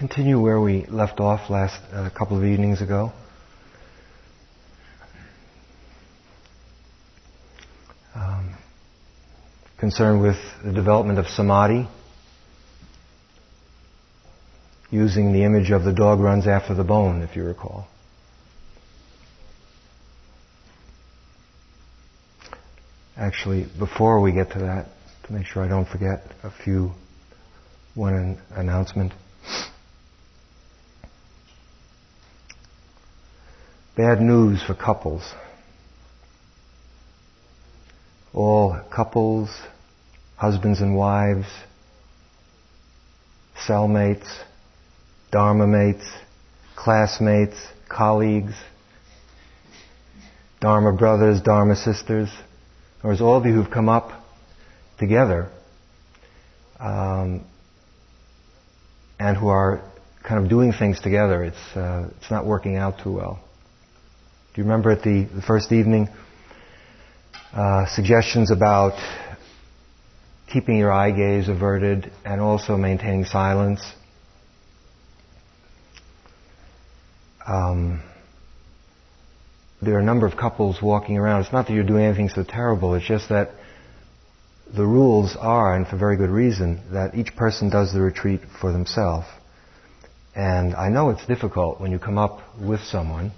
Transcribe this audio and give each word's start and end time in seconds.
continue 0.00 0.40
where 0.40 0.58
we 0.58 0.86
left 0.86 1.20
off 1.20 1.50
last 1.50 1.78
uh, 1.92 2.08
couple 2.16 2.38
of 2.38 2.42
evenings 2.42 2.80
ago. 2.80 3.12
Um, 8.14 8.56
concerned 9.78 10.22
with 10.22 10.38
the 10.64 10.72
development 10.72 11.18
of 11.18 11.26
samadhi, 11.26 11.86
using 14.90 15.34
the 15.34 15.44
image 15.44 15.70
of 15.70 15.84
the 15.84 15.92
dog 15.92 16.18
runs 16.18 16.46
after 16.46 16.72
the 16.72 16.82
bone, 16.82 17.20
if 17.20 17.36
you 17.36 17.44
recall. 17.44 17.86
Actually, 23.18 23.66
before 23.78 24.22
we 24.22 24.32
get 24.32 24.50
to 24.52 24.60
that, 24.60 24.86
to 25.24 25.32
make 25.34 25.44
sure 25.44 25.62
I 25.62 25.68
don't 25.68 25.86
forget, 25.86 26.22
a 26.42 26.50
few, 26.50 26.92
one 27.94 28.38
announcement. 28.56 29.12
Bad 34.00 34.22
news 34.22 34.62
for 34.62 34.74
couples. 34.74 35.20
All 38.32 38.80
couples, 38.90 39.50
husbands 40.36 40.80
and 40.80 40.96
wives, 40.96 41.44
cellmates, 43.68 44.26
dharma 45.30 45.66
mates, 45.66 46.10
classmates, 46.76 47.56
colleagues, 47.90 48.54
dharma 50.62 50.94
brothers, 50.94 51.42
dharma 51.42 51.76
sisters, 51.76 52.30
or 53.04 53.12
as 53.12 53.20
all 53.20 53.36
of 53.36 53.44
you 53.44 53.52
who've 53.52 53.70
come 53.70 53.90
up 53.90 54.12
together 54.98 55.50
um, 56.78 57.44
and 59.18 59.36
who 59.36 59.48
are 59.48 59.82
kind 60.26 60.42
of 60.42 60.48
doing 60.48 60.72
things 60.72 60.98
together, 61.00 61.44
it's, 61.44 61.76
uh, 61.76 62.08
it's 62.16 62.30
not 62.30 62.46
working 62.46 62.76
out 62.76 62.94
too 63.04 63.12
well. 63.12 63.44
Do 64.52 64.60
you 64.60 64.64
remember 64.64 64.90
at 64.90 65.02
the, 65.02 65.28
the 65.32 65.42
first 65.42 65.70
evening 65.70 66.08
uh, 67.52 67.86
suggestions 67.86 68.50
about 68.50 68.94
keeping 70.52 70.76
your 70.76 70.90
eye 70.90 71.12
gaze 71.12 71.48
averted 71.48 72.10
and 72.24 72.40
also 72.40 72.76
maintaining 72.76 73.26
silence? 73.26 73.80
Um, 77.46 78.02
there 79.80 79.94
are 79.94 80.00
a 80.00 80.04
number 80.04 80.26
of 80.26 80.36
couples 80.36 80.82
walking 80.82 81.16
around. 81.16 81.42
It's 81.42 81.52
not 81.52 81.68
that 81.68 81.72
you're 81.72 81.84
doing 81.84 82.04
anything 82.04 82.28
so 82.28 82.42
terrible, 82.42 82.96
it's 82.96 83.06
just 83.06 83.28
that 83.28 83.50
the 84.74 84.84
rules 84.84 85.36
are, 85.36 85.76
and 85.76 85.86
for 85.86 85.96
very 85.96 86.16
good 86.16 86.30
reason, 86.30 86.80
that 86.92 87.14
each 87.14 87.36
person 87.36 87.70
does 87.70 87.92
the 87.92 88.00
retreat 88.00 88.40
for 88.60 88.72
themselves. 88.72 89.28
And 90.34 90.74
I 90.74 90.88
know 90.88 91.10
it's 91.10 91.24
difficult 91.26 91.80
when 91.80 91.92
you 91.92 92.00
come 92.00 92.18
up 92.18 92.40
with 92.60 92.80
someone 92.80 93.30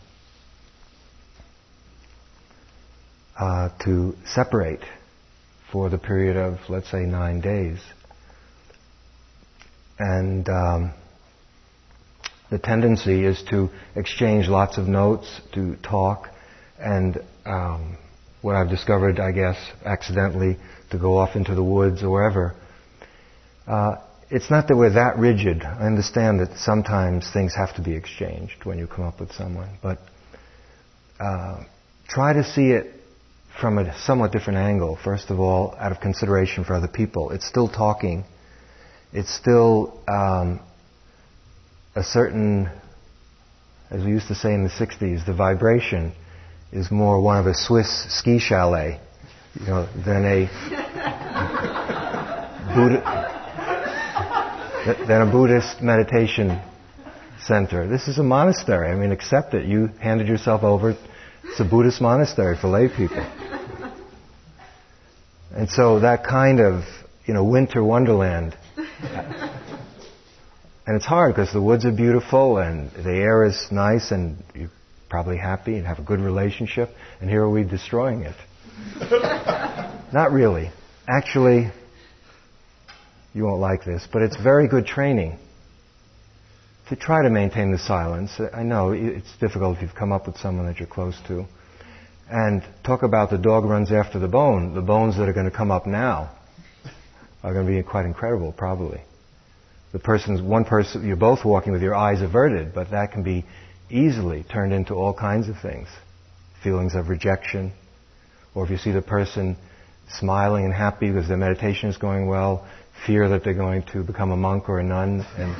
uh, 3.38 3.70
to 3.84 4.14
separate 4.27 4.80
for 5.70 5.88
the 5.88 5.98
period 5.98 6.36
of, 6.36 6.58
let's 6.69 6.91
say, 6.91 7.00
nine 7.00 7.41
days. 7.41 7.78
And 9.98 10.48
um, 10.48 10.94
the 12.50 12.58
tendency 12.58 13.25
is 13.25 13.42
to 13.50 13.70
exchange 13.97 14.48
lots 14.48 14.77
of 14.77 14.86
notes, 14.86 15.41
to 15.55 15.77
talk, 15.77 16.28
and 16.78 17.19
um, 17.47 17.97
what 18.42 18.56
I've 18.56 18.69
discovered, 18.69 19.19
I 19.20 19.33
guess, 19.33 19.56
accidentally, 19.84 20.58
to 20.91 20.98
go 20.98 21.16
off 21.16 21.36
into 21.36 21.55
the 21.55 21.64
woods 21.64 22.03
or 22.03 22.10
wherever. 22.10 22.55
Uh, 23.66 23.97
it's 24.30 24.50
not 24.50 24.69
that 24.69 24.77
we're 24.77 24.94
that 24.94 25.19
rigid. 25.19 25.62
I 25.62 25.86
understand 25.86 26.41
that 26.41 26.58
sometimes 26.58 27.30
things 27.33 27.55
have 27.55 27.75
to 27.77 27.83
be 27.83 27.94
exchanged 27.94 28.64
when 28.64 28.78
you 28.78 28.86
come 28.86 29.05
up 29.05 29.20
with 29.20 29.33
someone, 29.33 29.78
but 29.83 29.98
uh, 31.20 31.64
try 32.08 32.32
to 32.32 32.43
see 32.43 32.70
it 32.70 33.01
from 33.60 33.78
a 33.78 33.96
somewhat 34.00 34.32
different 34.32 34.58
angle. 34.58 34.98
First 35.02 35.30
of 35.30 35.38
all, 35.38 35.74
out 35.78 35.92
of 35.92 36.00
consideration 36.00 36.64
for 36.64 36.74
other 36.74 36.88
people. 36.88 37.30
It's 37.30 37.46
still 37.46 37.68
talking. 37.68 38.24
It's 39.12 39.32
still 39.34 40.00
um, 40.08 40.60
a 41.94 42.02
certain, 42.02 42.70
as 43.90 44.04
we 44.04 44.10
used 44.10 44.28
to 44.28 44.34
say 44.34 44.54
in 44.54 44.64
the 44.64 44.70
60s, 44.70 45.26
the 45.26 45.34
vibration 45.34 46.12
is 46.72 46.90
more 46.90 47.20
one 47.20 47.38
of 47.38 47.46
a 47.46 47.54
Swiss 47.54 48.06
ski 48.08 48.38
chalet, 48.38 48.98
you 49.60 49.66
know, 49.66 49.86
than 50.04 50.24
a 50.24 50.46
Buddha, 52.74 53.02
than 55.06 55.28
a 55.28 55.30
Buddhist 55.30 55.82
meditation 55.82 56.58
center. 57.44 57.86
This 57.86 58.08
is 58.08 58.19
a 58.19 58.22
monastery. 58.22 58.90
I 58.90 58.94
mean, 58.94 59.12
accept 59.12 59.52
it. 59.52 59.66
You 59.66 59.88
handed 60.00 60.28
yourself 60.28 60.62
over. 60.62 60.96
It's 61.44 61.60
a 61.60 61.64
Buddhist 61.64 62.00
monastery 62.00 62.56
for 62.58 62.69
lay 62.69 62.88
people. 62.88 63.26
And 65.54 65.68
so 65.68 66.00
that 66.00 66.24
kind 66.24 66.60
of, 66.60 66.84
you 67.26 67.34
know, 67.34 67.44
winter 67.44 67.84
wonderland. 67.84 68.56
and 68.76 69.50
it's 70.86 71.04
hard 71.04 71.34
because 71.34 71.52
the 71.52 71.60
woods 71.60 71.84
are 71.84 71.92
beautiful 71.92 72.58
and 72.58 72.90
the 72.92 73.10
air 73.10 73.44
is 73.44 73.66
nice 73.70 74.12
and 74.12 74.42
you're 74.54 74.70
probably 75.10 75.36
happy 75.36 75.76
and 75.76 75.86
have 75.86 75.98
a 75.98 76.02
good 76.02 76.20
relationship. 76.20 76.88
And 77.20 77.28
here 77.28 77.42
are 77.42 77.50
we 77.50 77.64
destroying 77.64 78.22
it. 78.22 78.36
Not 80.12 80.32
really. 80.32 80.70
Actually, 81.06 81.70
you 83.34 83.44
won't 83.44 83.60
like 83.60 83.84
this, 83.84 84.08
but 84.10 84.22
it's 84.22 84.40
very 84.40 84.69
good 84.69 84.86
training 84.86 85.38
to 86.88 86.96
try 86.96 87.22
to 87.22 87.30
maintain 87.30 87.72
the 87.72 87.78
silence. 87.78 88.40
I 88.54 88.62
know 88.62 88.92
it's 88.92 89.36
difficult 89.38 89.76
if 89.76 89.82
you've 89.82 89.94
come 89.94 90.12
up 90.12 90.26
with 90.26 90.38
someone 90.38 90.66
that 90.66 90.78
you're 90.78 90.88
close 90.88 91.19
to. 91.28 91.44
And 92.32 92.65
talk 92.82 93.03
about 93.03 93.28
the 93.28 93.37
dog 93.37 93.66
runs 93.66 93.93
after 93.93 94.19
the 94.19 94.26
bone. 94.26 94.75
The 94.75 94.81
bones 94.81 95.19
that 95.19 95.28
are 95.28 95.34
going 95.34 95.50
to 95.50 95.54
come 95.54 95.70
up 95.70 95.87
now 95.87 96.31
are 97.43 97.53
going 97.53 97.66
to 97.66 97.72
be 97.72 97.82
quite 97.82 98.06
incredible, 98.06 98.53
probably. 98.53 99.03
The 99.93 99.98
person's 99.98 100.41
one 100.41 100.65
person, 100.65 101.06
you're 101.06 101.16
both 101.16 101.44
walking 101.44 101.75
with 101.75 101.82
your 101.82 101.94
eyes 101.94 102.22
averted, 102.22 102.72
but 102.72 102.93
that 102.93 103.12
can 103.12 103.22
be 103.22 103.44
easily 103.91 104.44
turned 104.44 104.72
into 104.72 104.94
all 104.94 105.12
kinds 105.12 105.50
of 105.50 105.60
things. 105.60 105.88
Feelings 106.65 106.94
of 106.94 107.10
rejection, 107.10 107.75
or 108.54 108.64
if 108.64 108.70
you 108.70 108.78
see 108.78 108.93
the 108.93 109.03
person 109.03 109.59
smiling 110.19 110.64
and 110.64 110.72
happy 110.72 111.10
because 111.10 111.28
their 111.28 111.37
meditation 111.37 111.91
is 111.91 111.99
going 111.99 112.28
well, 112.28 112.66
fear 113.06 113.28
that 113.28 113.44
they're 113.44 113.53
going 113.53 113.82
to 113.93 114.03
become 114.03 114.31
a 114.31 114.37
monk 114.38 114.70
or 114.70 114.78
a 114.78 114.82
nun, 114.82 115.26
and 115.37 115.50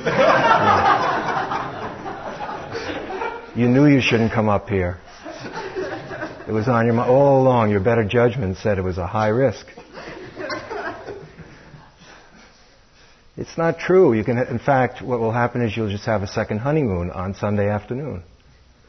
you, 3.55 3.67
know, 3.67 3.67
you 3.67 3.67
knew 3.67 3.85
you 3.85 4.01
shouldn't 4.01 4.31
come 4.31 4.49
up 4.49 4.69
here. 4.69 4.99
It 6.47 6.51
was 6.51 6.67
on 6.67 6.85
your 6.85 6.95
mind 6.95 7.09
all 7.09 7.41
along. 7.41 7.71
Your 7.71 7.79
better 7.79 8.03
judgment 8.03 8.57
said 8.57 8.77
it 8.77 8.81
was 8.81 8.97
a 8.97 9.07
high 9.07 9.29
risk. 9.29 9.65
It's 13.35 13.57
not 13.57 13.79
true. 13.79 14.13
You 14.13 14.23
can, 14.23 14.37
in 14.37 14.59
fact, 14.59 15.01
what 15.01 15.19
will 15.19 15.31
happen 15.31 15.63
is 15.63 15.75
you'll 15.75 15.89
just 15.89 16.05
have 16.05 16.21
a 16.21 16.27
second 16.27 16.59
honeymoon 16.59 17.09
on 17.09 17.33
Sunday 17.33 17.67
afternoon 17.67 18.23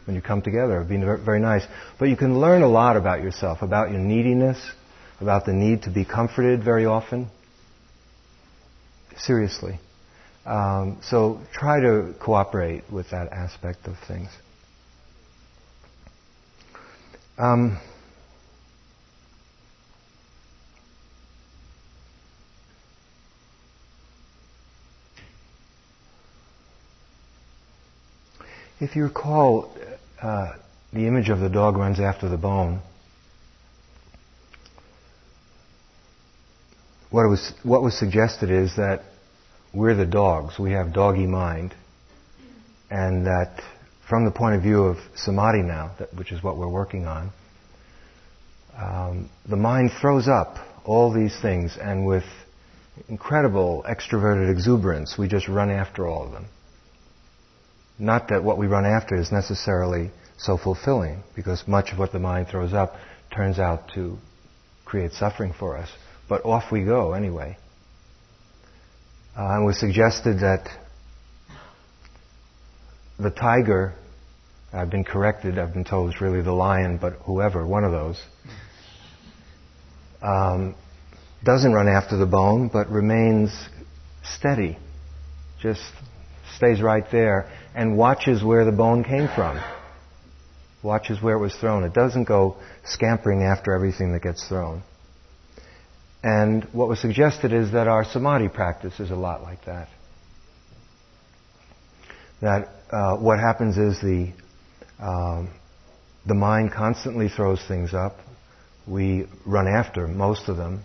when 0.07 0.17
you 0.17 0.21
come 0.21 0.43
together. 0.43 0.83
It'll 0.83 0.89
be 0.89 1.25
very 1.25 1.41
nice. 1.41 1.65
But 1.99 2.09
you 2.09 2.17
can 2.17 2.41
learn 2.41 2.63
a 2.63 2.69
lot 2.69 2.97
about 2.97 3.23
yourself, 3.23 3.63
about 3.63 3.91
your 3.91 4.01
neediness, 4.01 4.59
about 5.21 5.47
the 5.47 5.55
need 5.55 5.85
to 5.85 5.91
be 5.91 6.05
comforted 6.05 6.63
very 6.63 6.85
often. 6.85 7.31
Seriously. 9.17 9.79
Um, 10.45 10.99
so 11.03 11.41
try 11.53 11.81
to 11.81 12.15
cooperate 12.21 12.85
with 12.93 13.11
that 13.11 13.33
aspect 13.33 13.87
of 13.87 13.97
things. 14.07 14.29
Um, 17.37 17.81
if 28.81 28.95
you 28.95 29.03
recall, 29.03 29.75
uh, 30.23 30.53
the 30.93 31.09
image 31.09 31.29
of 31.29 31.41
the 31.41 31.49
dog 31.49 31.77
runs 31.77 31.99
after 31.99 32.29
the 32.29 32.37
bone. 32.37 32.81
What 37.11 37.29
was, 37.29 37.53
what 37.65 37.83
was 37.83 37.99
suggested 37.99 38.51
is 38.51 38.77
that 38.77 39.03
we're 39.73 39.97
the 39.97 40.07
dogs. 40.07 40.57
We 40.57 40.71
have 40.73 40.93
doggy 40.93 41.27
mind. 41.27 41.75
And 42.91 43.27
that 43.27 43.61
from 44.09 44.25
the 44.25 44.31
point 44.31 44.57
of 44.57 44.63
view 44.63 44.85
of 44.85 44.99
samadhi 45.15 45.63
now, 45.63 45.93
that, 45.99 46.15
which 46.15 46.33
is 46.33 46.43
what 46.43 46.57
we're 46.57 46.69
working 46.69 47.07
on, 47.07 47.31
um, 48.77 49.31
the 49.49 49.57
mind 49.57 49.91
throws 50.01 50.29
up 50.29 50.57
all 50.85 51.13
these 51.13 51.39
things, 51.41 51.77
and 51.81 52.07
with 52.07 52.25
incredible 53.09 53.85
extroverted 53.89 54.51
exuberance, 54.51 55.17
we 55.19 55.29
just 55.29 55.49
run 55.49 55.71
after 55.71 56.07
all 56.07 56.27
of 56.27 56.33
them. 56.33 56.47
Not 57.99 58.29
that 58.29 58.43
what 58.43 58.59
we 58.59 58.67
run 58.67 58.85
after 58.85 59.15
is 59.15 59.31
necessarily 59.33 60.11
so 60.37 60.59
fulfilling, 60.59 61.23
because 61.35 61.67
much 61.67 61.93
of 61.93 61.99
what 61.99 62.13
the 62.13 62.19
mind 62.19 62.49
throws 62.49 62.73
up 62.73 62.95
turns 63.35 63.59
out 63.59 63.91
to 63.95 64.19
create 64.85 65.13
suffering 65.13 65.55
for 65.59 65.77
us. 65.79 65.89
But 66.29 66.45
off 66.45 66.71
we 66.71 66.85
go 66.85 67.13
anyway. 67.13 67.57
Uh, 69.37 69.55
and 69.55 69.67
was 69.67 69.79
suggested 69.79 70.41
that 70.41 70.69
the 73.19 73.31
tiger, 73.31 73.95
I've 74.73 74.91
been 74.91 75.05
corrected, 75.05 75.59
I've 75.59 75.73
been 75.73 75.85
told 75.85 76.11
it's 76.11 76.21
really 76.21 76.43
the 76.43 76.53
lion, 76.53 76.99
but 77.01 77.15
whoever, 77.25 77.67
one 77.67 77.85
of 77.85 77.93
those, 77.93 78.21
um, 80.23 80.75
doesn't 81.45 81.73
run 81.73 81.89
after 81.89 82.17
the 82.17 82.27
bone, 82.27 82.69
but 82.73 82.89
remains 82.89 83.51
steady, 84.23 84.79
just 85.61 85.83
stays 86.57 86.81
right 86.81 87.05
there 87.13 87.51
and 87.75 87.97
watches 87.97 88.43
where 88.43 88.65
the 88.65 88.73
bone 88.73 89.05
came 89.05 89.29
from. 89.35 89.63
Watches 90.83 91.23
where 91.23 91.37
it 91.37 91.41
was 91.41 91.55
thrown. 91.55 91.85
It 91.85 91.95
doesn't 91.95 92.25
go 92.25 92.57
scampering 92.85 93.43
after 93.43 93.75
everything 93.75 94.13
that 94.13 94.23
gets 94.23 94.47
thrown. 94.49 94.83
And 96.23 96.65
what 96.73 96.89
was 96.89 97.01
suggested 97.01 97.53
is 97.53 97.73
that 97.73 97.89
our 97.89 98.05
samadhi 98.05 98.49
practice 98.49 98.99
is 99.01 99.11
a 99.11 99.15
lot 99.15 99.43
like 99.43 99.65
that. 99.67 99.89
That 102.41 102.69
uh, 102.95 103.17
what 103.17 103.41
happens 103.41 103.77
is 103.77 104.01
the 104.01 104.33
um, 105.01 105.51
the 106.27 106.35
mind 106.35 106.73
constantly 106.73 107.29
throws 107.29 107.61
things 107.67 107.93
up. 107.93 108.17
We 108.87 109.27
run 109.45 109.67
after 109.67 110.07
most 110.07 110.49
of 110.49 110.57
them. 110.57 110.83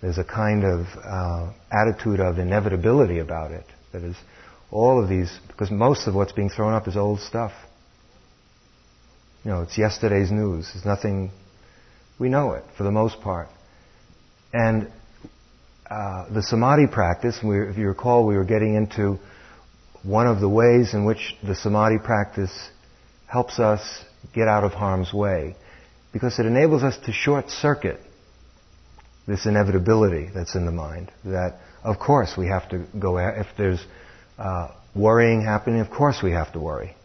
There's 0.00 0.18
a 0.18 0.24
kind 0.24 0.64
of 0.64 0.86
uh, 1.04 1.52
attitude 1.72 2.20
of 2.20 2.38
inevitability 2.38 3.18
about 3.18 3.50
it. 3.50 3.64
That 3.92 4.02
is, 4.02 4.16
all 4.70 5.02
of 5.02 5.08
these, 5.08 5.36
because 5.48 5.70
most 5.70 6.06
of 6.06 6.14
what's 6.14 6.32
being 6.32 6.50
thrown 6.50 6.74
up 6.74 6.86
is 6.86 6.96
old 6.96 7.20
stuff. 7.20 7.52
You 9.44 9.50
know, 9.50 9.62
it's 9.62 9.76
yesterday's 9.76 10.30
news. 10.30 10.70
There's 10.72 10.84
nothing, 10.84 11.30
we 12.18 12.28
know 12.28 12.52
it 12.52 12.64
for 12.76 12.84
the 12.84 12.90
most 12.90 13.20
part. 13.20 13.48
And 14.52 14.90
uh, 15.90 16.32
the 16.32 16.42
samadhi 16.42 16.86
practice, 16.86 17.38
we, 17.42 17.60
if 17.62 17.76
you 17.76 17.88
recall, 17.88 18.26
we 18.26 18.36
were 18.36 18.44
getting 18.44 18.74
into 18.74 19.18
one 20.02 20.26
of 20.26 20.40
the 20.40 20.48
ways 20.48 20.94
in 20.94 21.04
which 21.04 21.36
the 21.42 21.54
samadhi 21.54 21.98
practice 21.98 22.52
helps 23.26 23.58
us 23.58 24.04
get 24.34 24.48
out 24.48 24.64
of 24.64 24.72
harm's 24.72 25.12
way. 25.12 25.56
Because 26.12 26.38
it 26.38 26.46
enables 26.46 26.82
us 26.82 26.96
to 27.04 27.12
short 27.12 27.50
circuit 27.50 28.00
this 29.26 29.44
inevitability 29.44 30.30
that's 30.34 30.54
in 30.54 30.64
the 30.64 30.72
mind. 30.72 31.12
That, 31.24 31.58
of 31.84 31.98
course, 31.98 32.34
we 32.36 32.46
have 32.46 32.68
to 32.70 32.86
go, 32.98 33.18
if 33.18 33.46
there's 33.58 33.84
uh, 34.38 34.68
worrying 34.94 35.44
happening, 35.44 35.80
of 35.80 35.90
course 35.90 36.20
we 36.22 36.32
have 36.32 36.52
to 36.54 36.60
worry. 36.60 36.96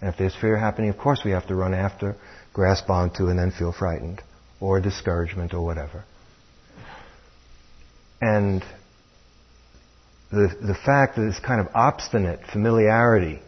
And 0.00 0.10
if 0.10 0.18
there's 0.18 0.34
fear 0.34 0.56
happening, 0.56 0.90
of 0.90 0.98
course 0.98 1.20
we 1.24 1.32
have 1.32 1.46
to 1.48 1.54
run 1.54 1.74
after, 1.74 2.16
grasp 2.52 2.88
onto, 2.88 3.28
and 3.28 3.38
then 3.38 3.50
feel 3.50 3.72
frightened, 3.72 4.22
or 4.60 4.80
discouragement, 4.80 5.52
or 5.52 5.64
whatever. 5.64 6.04
And 8.20 8.64
the, 10.30 10.48
the 10.60 10.74
fact 10.74 11.16
that 11.16 11.22
this 11.22 11.38
kind 11.38 11.60
of 11.60 11.68
obstinate 11.74 12.40
familiarity 12.52 13.40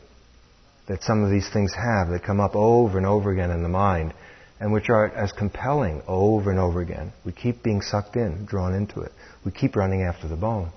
that 0.89 1.03
some 1.03 1.23
of 1.23 1.31
these 1.31 1.49
things 1.51 1.73
have 1.75 2.09
that 2.09 2.23
come 2.25 2.41
up 2.41 2.57
over 2.57 2.97
and 2.97 3.07
over 3.07 3.31
again 3.31 3.51
in 3.51 3.63
the 3.63 3.69
mind 3.69 4.13
and 4.59 4.73
which 4.73 4.89
are 4.89 5.07
as 5.07 5.31
compelling 5.33 6.03
over 6.09 6.51
and 6.51 6.59
over 6.59 6.81
again. 6.81 7.13
We 7.25 7.33
keep 7.33 7.63
being 7.63 7.83
sucked 7.83 8.17
in, 8.17 8.47
drawn 8.47 8.75
into 8.75 9.01
it. 9.01 9.13
We 9.45 9.53
keep 9.53 9.77
running 9.77 10.03
after 10.03 10.27
the 10.27 10.37
bone. 10.37 10.73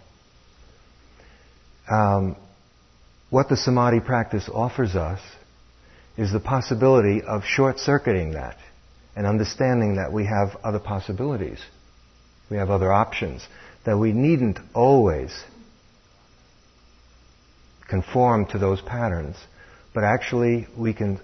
Um, 1.90 2.36
what 3.30 3.50
the 3.50 3.58
samadhi 3.58 4.02
practice 4.02 4.50
offers 4.54 4.96
us 4.96 5.20
is 6.18 6.32
the 6.32 6.40
possibility 6.40 7.22
of 7.24 7.44
short 7.46 7.80
circuiting 7.80 8.34
that 8.34 8.58
and 9.16 9.26
understanding 9.26 9.96
that 9.96 10.12
we 10.12 10.26
have 10.26 10.58
other 10.64 10.80
possibilities. 10.80 11.60
We 12.50 12.58
have 12.58 12.70
other 12.70 12.92
options. 12.92 13.48
That 13.86 13.98
we 13.98 14.12
needn't 14.12 14.60
always 14.76 15.32
conform 17.92 18.46
to 18.48 18.58
those 18.58 18.82
patterns, 18.82 19.36
but 19.94 20.04
actually 20.04 20.66
we 20.78 20.94
can 20.94 21.20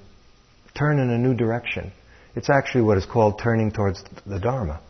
turn 0.78 1.00
in 1.00 1.10
a 1.10 1.18
new 1.18 1.34
direction. 1.34 1.92
It's 2.36 2.50
actually 2.50 2.84
what 2.84 2.98
is 2.98 3.06
called 3.06 3.40
turning 3.42 3.72
towards 3.72 4.04
the 4.26 4.40
Dharma. 4.40 4.82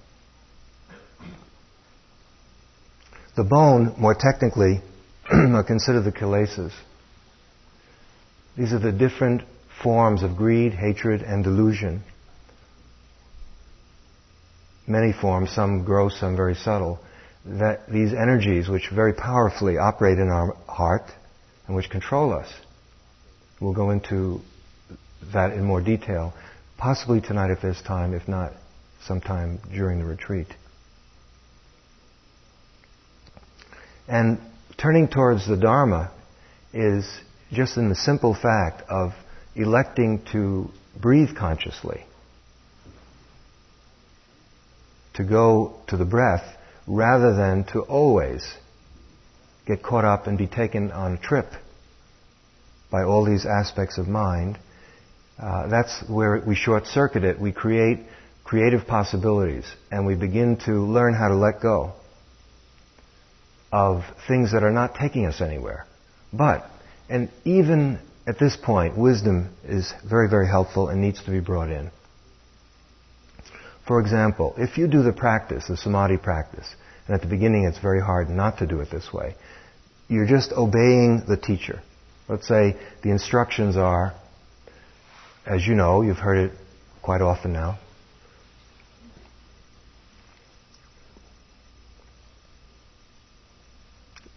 The 3.37 3.43
bone, 3.43 3.93
more 3.99 4.15
technically, 4.19 4.81
are 5.31 5.63
considered 5.63 6.01
the 6.01 6.11
kilesas. 6.11 6.73
These 8.57 8.73
are 8.73 8.79
the 8.79 8.91
different 8.91 9.43
forms 9.83 10.23
of 10.23 10.35
greed, 10.35 10.73
hatred, 10.73 11.21
and 11.21 11.43
delusion. 11.43 12.01
Many 14.87 15.13
forms, 15.13 15.51
some 15.51 15.85
gross, 15.85 16.19
some 16.19 16.35
very 16.35 16.55
subtle. 16.55 16.99
That 17.45 17.87
these 17.87 18.13
energies, 18.13 18.67
which 18.67 18.89
very 18.89 19.13
powerfully 19.13 19.77
operate 19.77 20.17
in 20.17 20.29
our 20.29 20.55
heart 20.67 21.03
and 21.67 21.75
which 21.75 21.89
control 21.89 22.33
us. 22.33 22.47
We'll 23.59 23.73
go 23.73 23.91
into 23.91 24.41
that 25.33 25.53
in 25.53 25.63
more 25.65 25.81
detail, 25.81 26.33
possibly 26.77 27.21
tonight 27.21 27.51
if 27.51 27.61
there's 27.61 27.81
time, 27.81 28.13
if 28.13 28.27
not, 28.27 28.53
sometime 29.05 29.59
during 29.73 29.99
the 29.99 30.05
retreat. 30.05 30.47
And 34.07 34.39
turning 34.77 35.07
towards 35.07 35.47
the 35.47 35.57
Dharma 35.57 36.11
is 36.73 37.05
just 37.51 37.77
in 37.77 37.89
the 37.89 37.95
simple 37.95 38.33
fact 38.33 38.83
of 38.89 39.11
electing 39.55 40.23
to 40.31 40.69
breathe 40.99 41.35
consciously, 41.35 42.05
to 45.15 45.23
go 45.23 45.75
to 45.87 45.97
the 45.97 46.05
breath 46.05 46.45
rather 46.85 47.35
than 47.35 47.65
to 47.65 47.81
always 47.81 48.53
get 49.67 49.83
caught 49.83 50.05
up 50.05 50.27
and 50.27 50.37
be 50.37 50.47
taken 50.47 50.91
on 50.91 51.13
a 51.13 51.17
trip 51.17 51.47
by 52.89 53.03
all 53.03 53.25
these 53.25 53.45
aspects 53.45 53.97
of 53.97 54.07
mind. 54.07 54.57
Uh, 55.37 55.67
that's 55.67 56.03
where 56.09 56.41
we 56.45 56.55
short 56.55 56.87
circuit 56.87 57.23
it. 57.23 57.39
We 57.39 57.51
create 57.51 57.99
creative 58.43 58.87
possibilities 58.87 59.65
and 59.91 60.07
we 60.07 60.15
begin 60.15 60.57
to 60.65 60.71
learn 60.71 61.13
how 61.13 61.27
to 61.27 61.35
let 61.35 61.61
go 61.61 61.93
of 63.71 64.03
things 64.27 64.53
that 64.53 64.63
are 64.63 64.71
not 64.71 64.95
taking 64.95 65.25
us 65.25 65.41
anywhere. 65.41 65.85
But 66.31 66.65
and 67.09 67.29
even 67.45 67.99
at 68.25 68.39
this 68.39 68.57
point, 68.57 68.97
wisdom 68.97 69.53
is 69.63 69.93
very, 70.07 70.29
very 70.29 70.47
helpful 70.47 70.89
and 70.89 71.01
needs 71.01 71.23
to 71.23 71.31
be 71.31 71.39
brought 71.39 71.69
in. 71.69 71.91
For 73.87 74.01
example, 74.01 74.53
if 74.57 74.77
you 74.77 74.87
do 74.87 75.01
the 75.01 75.13
practice, 75.13 75.67
the 75.67 75.77
samadhi 75.77 76.17
practice, 76.17 76.67
and 77.07 77.15
at 77.15 77.21
the 77.21 77.27
beginning 77.27 77.63
it's 77.63 77.79
very 77.79 78.01
hard 78.01 78.29
not 78.29 78.57
to 78.57 78.67
do 78.67 78.81
it 78.81 78.91
this 78.91 79.13
way, 79.13 79.35
you're 80.09 80.27
just 80.27 80.51
obeying 80.51 81.23
the 81.27 81.37
teacher. 81.37 81.81
Let's 82.27 82.47
say 82.47 82.75
the 83.03 83.09
instructions 83.09 83.77
are, 83.77 84.13
as 85.45 85.65
you 85.65 85.75
know, 85.75 86.01
you've 86.01 86.17
heard 86.17 86.49
it 86.49 86.57
quite 87.01 87.21
often 87.21 87.53
now, 87.53 87.79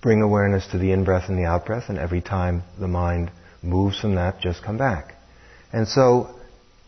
bring 0.01 0.23
awareness 0.23 0.67
to 0.69 0.79
the 0.79 0.93
in 0.93 1.05
breath 1.05 1.29
and 1.29 1.39
the 1.39 1.45
out 1.45 1.67
breath, 1.67 1.85
and 1.89 1.99
every 1.99 2.21
time 2.21 2.63
the 2.79 2.89
mind 2.89 3.31
moves 3.63 3.99
from 4.01 4.15
that, 4.15 4.41
just 4.41 4.63
come 4.63 4.79
back. 4.79 5.15
And 5.73 5.87
so, 5.87 6.35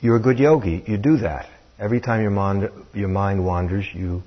you're 0.00 0.16
a 0.16 0.20
good 0.20 0.38
yogi, 0.38 0.82
you 0.86 0.96
do 0.96 1.18
that. 1.18 1.48
Every 1.78 2.00
time 2.00 2.22
your 2.22 2.30
mind, 2.30 2.68
your 2.94 3.08
mind 3.08 3.44
wanders, 3.44 3.86
you, 3.92 4.22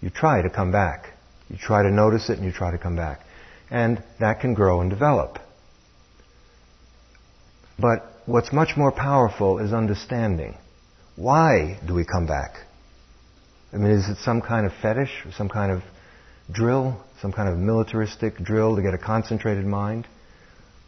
you 0.00 0.10
try 0.10 0.42
to 0.42 0.50
come 0.50 0.72
back. 0.72 1.06
You 1.48 1.56
try 1.56 1.82
to 1.82 1.90
notice 1.90 2.30
it 2.30 2.38
and 2.38 2.44
you 2.44 2.52
try 2.52 2.70
to 2.70 2.78
come 2.78 2.96
back. 2.96 3.20
And 3.70 4.02
that 4.20 4.40
can 4.40 4.54
grow 4.54 4.80
and 4.80 4.90
develop. 4.90 5.38
But 7.78 8.06
what's 8.26 8.52
much 8.52 8.76
more 8.76 8.92
powerful 8.92 9.58
is 9.58 9.72
understanding. 9.72 10.56
Why 11.16 11.78
do 11.86 11.94
we 11.94 12.04
come 12.04 12.26
back? 12.26 12.56
I 13.72 13.76
mean, 13.76 13.90
is 13.90 14.08
it 14.08 14.18
some 14.18 14.40
kind 14.40 14.66
of 14.66 14.72
fetish, 14.80 15.24
some 15.36 15.48
kind 15.48 15.72
of 15.72 15.82
drill, 16.50 17.00
some 17.20 17.32
kind 17.32 17.48
of 17.48 17.58
militaristic 17.58 18.36
drill 18.36 18.76
to 18.76 18.82
get 18.82 18.94
a 18.94 18.98
concentrated 18.98 19.64
mind, 19.64 20.06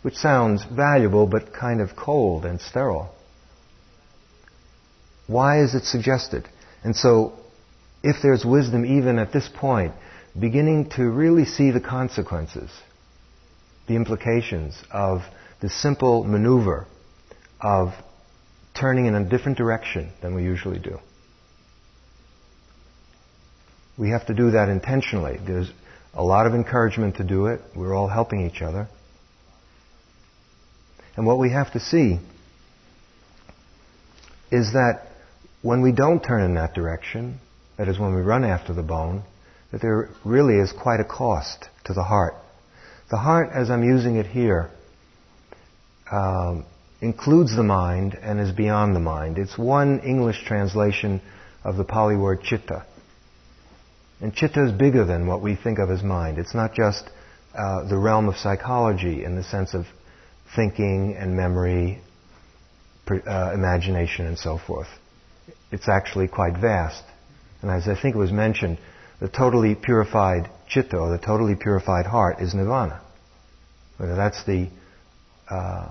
which 0.02 0.14
sounds 0.14 0.64
valuable 0.64 1.26
but 1.26 1.52
kind 1.52 1.80
of 1.80 1.96
cold 1.96 2.44
and 2.44 2.60
sterile. 2.60 3.12
Why 5.26 5.62
is 5.62 5.74
it 5.74 5.84
suggested? 5.84 6.48
And 6.84 6.94
so, 6.94 7.32
if 8.02 8.16
there's 8.22 8.44
wisdom 8.44 8.84
even 8.86 9.18
at 9.18 9.32
this 9.32 9.48
point, 9.52 9.92
beginning 10.38 10.90
to 10.90 11.04
really 11.04 11.44
see 11.44 11.70
the 11.70 11.80
consequences, 11.80 12.70
the 13.86 13.94
implications 13.94 14.76
of 14.90 15.22
the 15.60 15.70
simple 15.70 16.24
maneuver 16.24 16.86
of 17.60 17.94
turning 18.78 19.06
in 19.06 19.14
a 19.14 19.24
different 19.24 19.56
direction 19.56 20.12
than 20.20 20.34
we 20.34 20.42
usually 20.42 20.78
do. 20.78 20.98
We 23.98 24.10
have 24.10 24.26
to 24.26 24.34
do 24.34 24.50
that 24.50 24.68
intentionally. 24.68 25.38
There's 25.44 25.70
a 26.12 26.22
lot 26.22 26.46
of 26.46 26.54
encouragement 26.54 27.16
to 27.16 27.24
do 27.24 27.46
it. 27.46 27.60
We're 27.74 27.94
all 27.94 28.08
helping 28.08 28.46
each 28.46 28.60
other. 28.60 28.88
And 31.16 31.26
what 31.26 31.38
we 31.38 31.50
have 31.50 31.72
to 31.72 31.80
see 31.80 32.18
is 34.50 34.72
that 34.74 35.06
when 35.62 35.80
we 35.80 35.92
don't 35.92 36.20
turn 36.20 36.42
in 36.42 36.54
that 36.54 36.74
direction, 36.74 37.40
that 37.78 37.88
is 37.88 37.98
when 37.98 38.14
we 38.14 38.20
run 38.20 38.44
after 38.44 38.74
the 38.74 38.82
bone, 38.82 39.22
that 39.76 39.82
there 39.82 40.08
really 40.24 40.54
is 40.54 40.72
quite 40.72 41.00
a 41.00 41.04
cost 41.04 41.68
to 41.84 41.92
the 41.92 42.02
heart. 42.02 42.34
The 43.10 43.18
heart, 43.18 43.50
as 43.52 43.70
I'm 43.70 43.84
using 43.84 44.16
it 44.16 44.24
here, 44.26 44.70
um, 46.10 46.64
includes 47.02 47.54
the 47.54 47.62
mind 47.62 48.16
and 48.22 48.40
is 48.40 48.52
beyond 48.52 48.96
the 48.96 49.00
mind. 49.00 49.36
It's 49.36 49.58
one 49.58 50.00
English 50.00 50.44
translation 50.46 51.20
of 51.62 51.76
the 51.76 51.84
Pali 51.84 52.16
word 52.16 52.42
chitta. 52.42 52.86
And 54.22 54.34
chitta 54.34 54.64
is 54.64 54.72
bigger 54.72 55.04
than 55.04 55.26
what 55.26 55.42
we 55.42 55.56
think 55.56 55.78
of 55.78 55.90
as 55.90 56.02
mind. 56.02 56.38
It's 56.38 56.54
not 56.54 56.72
just 56.72 57.04
uh, 57.54 57.86
the 57.86 57.98
realm 57.98 58.30
of 58.30 58.36
psychology 58.36 59.24
in 59.24 59.36
the 59.36 59.44
sense 59.44 59.74
of 59.74 59.84
thinking 60.54 61.14
and 61.18 61.36
memory, 61.36 62.00
uh, 63.10 63.50
imagination, 63.52 64.24
and 64.24 64.38
so 64.38 64.56
forth. 64.56 64.88
It's 65.70 65.86
actually 65.86 66.28
quite 66.28 66.56
vast. 66.58 67.04
And 67.60 67.70
as 67.70 67.86
I 67.88 68.00
think 68.00 68.14
it 68.14 68.18
was 68.18 68.32
mentioned, 68.32 68.78
the 69.20 69.28
totally 69.28 69.74
purified 69.74 70.50
chitta, 70.68 70.96
or 70.96 71.10
the 71.10 71.18
totally 71.24 71.54
purified 71.54 72.06
heart, 72.06 72.40
is 72.40 72.54
nirvana. 72.54 73.00
Whether 73.96 74.16
that's 74.16 74.44
the 74.44 74.68
uh, 75.48 75.88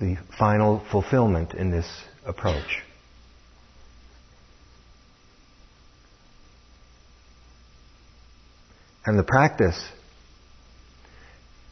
the 0.00 0.16
final 0.38 0.84
fulfillment 0.90 1.54
in 1.54 1.70
this 1.70 1.86
approach. 2.24 2.82
And 9.04 9.18
the 9.18 9.24
practice 9.24 9.88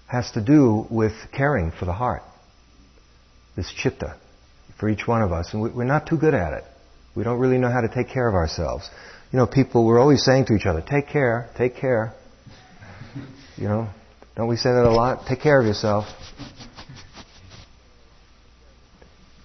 has 0.06 0.30
to 0.32 0.40
do 0.40 0.86
with 0.90 1.12
caring 1.32 1.70
for 1.70 1.84
the 1.84 1.92
heart, 1.92 2.22
this 3.56 3.70
chitta, 3.76 4.16
for 4.80 4.88
each 4.88 5.06
one 5.06 5.22
of 5.22 5.32
us. 5.32 5.52
And 5.52 5.62
we're 5.74 5.84
not 5.84 6.06
too 6.06 6.16
good 6.16 6.34
at 6.34 6.54
it. 6.54 6.64
We 7.14 7.24
don't 7.24 7.38
really 7.38 7.58
know 7.58 7.70
how 7.70 7.82
to 7.82 7.88
take 7.88 8.08
care 8.08 8.28
of 8.28 8.34
ourselves. 8.34 8.88
You 9.32 9.38
know, 9.38 9.46
people, 9.46 9.84
we're 9.84 10.00
always 10.00 10.24
saying 10.24 10.46
to 10.46 10.54
each 10.54 10.66
other, 10.66 10.82
take 10.88 11.08
care, 11.08 11.50
take 11.56 11.76
care. 11.76 12.12
You 13.56 13.68
know, 13.68 13.88
don't 14.36 14.48
we 14.48 14.56
say 14.56 14.70
that 14.70 14.84
a 14.84 14.90
lot? 14.90 15.26
Take 15.26 15.40
care 15.40 15.60
of 15.60 15.66
yourself. 15.66 16.06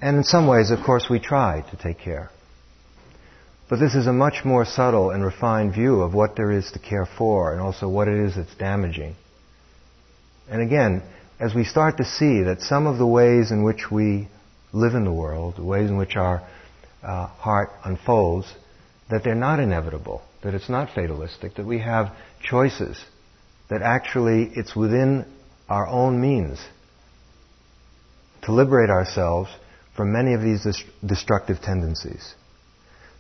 And 0.02 0.18
in 0.18 0.24
some 0.24 0.48
ways, 0.48 0.72
of 0.72 0.80
course, 0.86 1.08
we 1.10 1.20
try 1.20 1.64
to 1.72 1.78
take 1.78 2.00
care. 2.00 2.30
But 3.70 3.80
this 3.80 3.96
is 3.96 4.06
a 4.06 4.14
much 4.14 4.44
more 4.44 4.66
subtle 4.66 5.12
and 5.12 5.24
refined 5.24 5.74
view 5.74 6.02
of 6.02 6.14
what 6.14 6.36
there 6.36 6.52
is 6.52 6.72
to 6.74 6.80
care 6.80 7.08
for 7.18 7.54
and 7.54 7.62
also 7.62 7.88
what 7.88 8.08
it 8.08 8.18
is 8.26 8.36
that's 8.36 8.54
damaging. 8.56 9.16
And 10.50 10.62
again, 10.62 11.04
as 11.40 11.56
we 11.56 11.64
start 11.64 11.98
to 11.98 12.04
see 12.04 12.44
that 12.44 12.62
some 12.62 12.86
of 12.86 12.98
the 12.98 13.08
ways 13.08 13.50
in 13.50 13.64
which 13.64 13.90
we 13.90 14.28
live 14.74 14.94
in 14.94 15.06
the 15.06 15.14
world, 15.14 15.56
the 15.56 15.64
ways 15.64 15.90
in 15.90 15.98
which 15.98 16.18
our 16.18 16.46
uh, 17.02 17.28
heart 17.28 17.70
unfolds, 17.86 18.54
that 19.12 19.26
they're 19.26 19.36
not 19.36 19.60
inevitable, 19.60 20.22
that 20.42 20.54
it's 20.54 20.70
not 20.70 20.90
fatalistic, 20.96 21.56
that 21.56 21.66
we 21.66 21.80
have 21.80 22.16
choices, 22.42 22.98
that 23.70 23.82
actually 23.82 24.50
it's 24.56 24.76
within 24.76 25.26
our 25.70 25.86
own 25.86 26.20
means 26.20 26.60
to 28.44 28.54
liberate 28.54 28.90
ourselves 28.90 29.50
from 29.96 30.14
many 30.14 30.34
of 30.34 30.42
these 30.42 30.66
destructive 31.06 31.62
tendencies. 31.62 32.34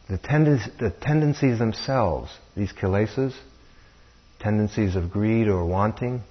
The, 0.10 0.17
tend- 0.17 0.71
the 0.79 0.93
tendencies 1.01 1.60
themselves, 1.60 2.31
these 2.55 2.71
kilesas, 2.71 3.33
tendencies 4.39 4.95
of 4.95 5.12
greed 5.12 5.48
or 5.48 5.65
wanting, 5.65 6.21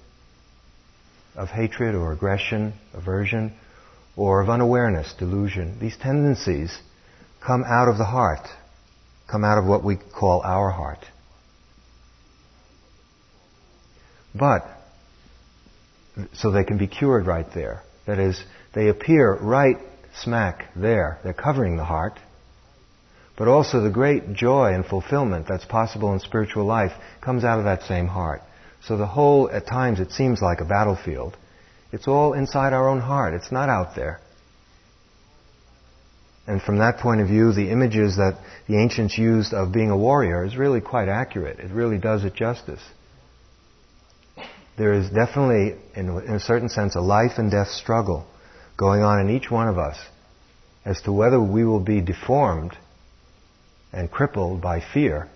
of 1.35 1.49
hatred 1.49 1.95
or 1.95 2.11
aggression, 2.11 2.73
aversion, 2.93 3.53
or 4.17 4.41
of 4.41 4.49
unawareness, 4.49 5.13
delusion, 5.17 5.77
these 5.79 5.95
tendencies 5.97 6.77
come 7.45 7.63
out 7.63 7.87
of 7.87 7.97
the 7.97 8.05
heart, 8.05 8.47
come 9.31 9.43
out 9.43 9.57
of 9.57 9.65
what 9.65 9.83
we 9.83 9.95
call 9.95 10.41
our 10.41 10.69
heart. 10.69 10.99
But, 14.35 14.65
so 16.33 16.51
they 16.51 16.63
can 16.63 16.77
be 16.77 16.87
cured 16.87 17.25
right 17.25 17.47
there. 17.53 17.83
That 18.05 18.19
is, 18.19 18.41
they 18.73 18.89
appear 18.89 19.33
right 19.35 19.77
smack 20.15 20.69
there. 20.75 21.19
They're 21.23 21.33
covering 21.33 21.77
the 21.77 21.85
heart. 21.85 22.19
But 23.37 23.47
also 23.47 23.81
the 23.81 23.89
great 23.89 24.33
joy 24.33 24.73
and 24.73 24.85
fulfillment 24.85 25.47
that's 25.47 25.65
possible 25.65 26.13
in 26.13 26.19
spiritual 26.19 26.65
life 26.65 26.91
comes 27.21 27.43
out 27.43 27.59
of 27.59 27.65
that 27.65 27.83
same 27.83 28.07
heart. 28.07 28.41
So 28.85 28.97
the 28.97 29.07
whole, 29.07 29.49
at 29.49 29.67
times, 29.67 29.99
it 29.99 30.11
seems 30.11 30.41
like 30.41 30.59
a 30.59 30.65
battlefield. 30.65 31.37
It's 31.91 32.07
all 32.07 32.33
inside 32.33 32.73
our 32.73 32.89
own 32.89 32.99
heart. 32.99 33.33
It's 33.33 33.51
not 33.51 33.69
out 33.69 33.95
there. 33.95 34.19
And 36.51 36.61
from 36.61 36.79
that 36.79 36.97
point 36.97 37.21
of 37.21 37.29
view, 37.29 37.53
the 37.53 37.69
images 37.69 38.17
that 38.17 38.37
the 38.67 38.75
ancients 38.75 39.17
used 39.17 39.53
of 39.53 39.71
being 39.71 39.89
a 39.89 39.95
warrior 39.95 40.43
is 40.43 40.57
really 40.57 40.81
quite 40.81 41.07
accurate. 41.07 41.59
It 41.59 41.71
really 41.71 41.97
does 41.97 42.25
it 42.25 42.33
justice. 42.33 42.81
There 44.77 44.91
is 44.91 45.09
definitely, 45.09 45.77
in 45.95 46.09
a 46.09 46.41
certain 46.41 46.67
sense, 46.67 46.95
a 46.95 46.99
life 46.99 47.37
and 47.37 47.49
death 47.49 47.69
struggle 47.69 48.27
going 48.75 49.01
on 49.01 49.21
in 49.21 49.29
each 49.29 49.49
one 49.49 49.69
of 49.69 49.77
us 49.77 49.97
as 50.83 50.99
to 51.03 51.13
whether 51.13 51.39
we 51.41 51.63
will 51.63 51.79
be 51.79 52.01
deformed 52.01 52.77
and 53.93 54.11
crippled 54.11 54.59
by 54.59 54.81
fear, 54.93 55.29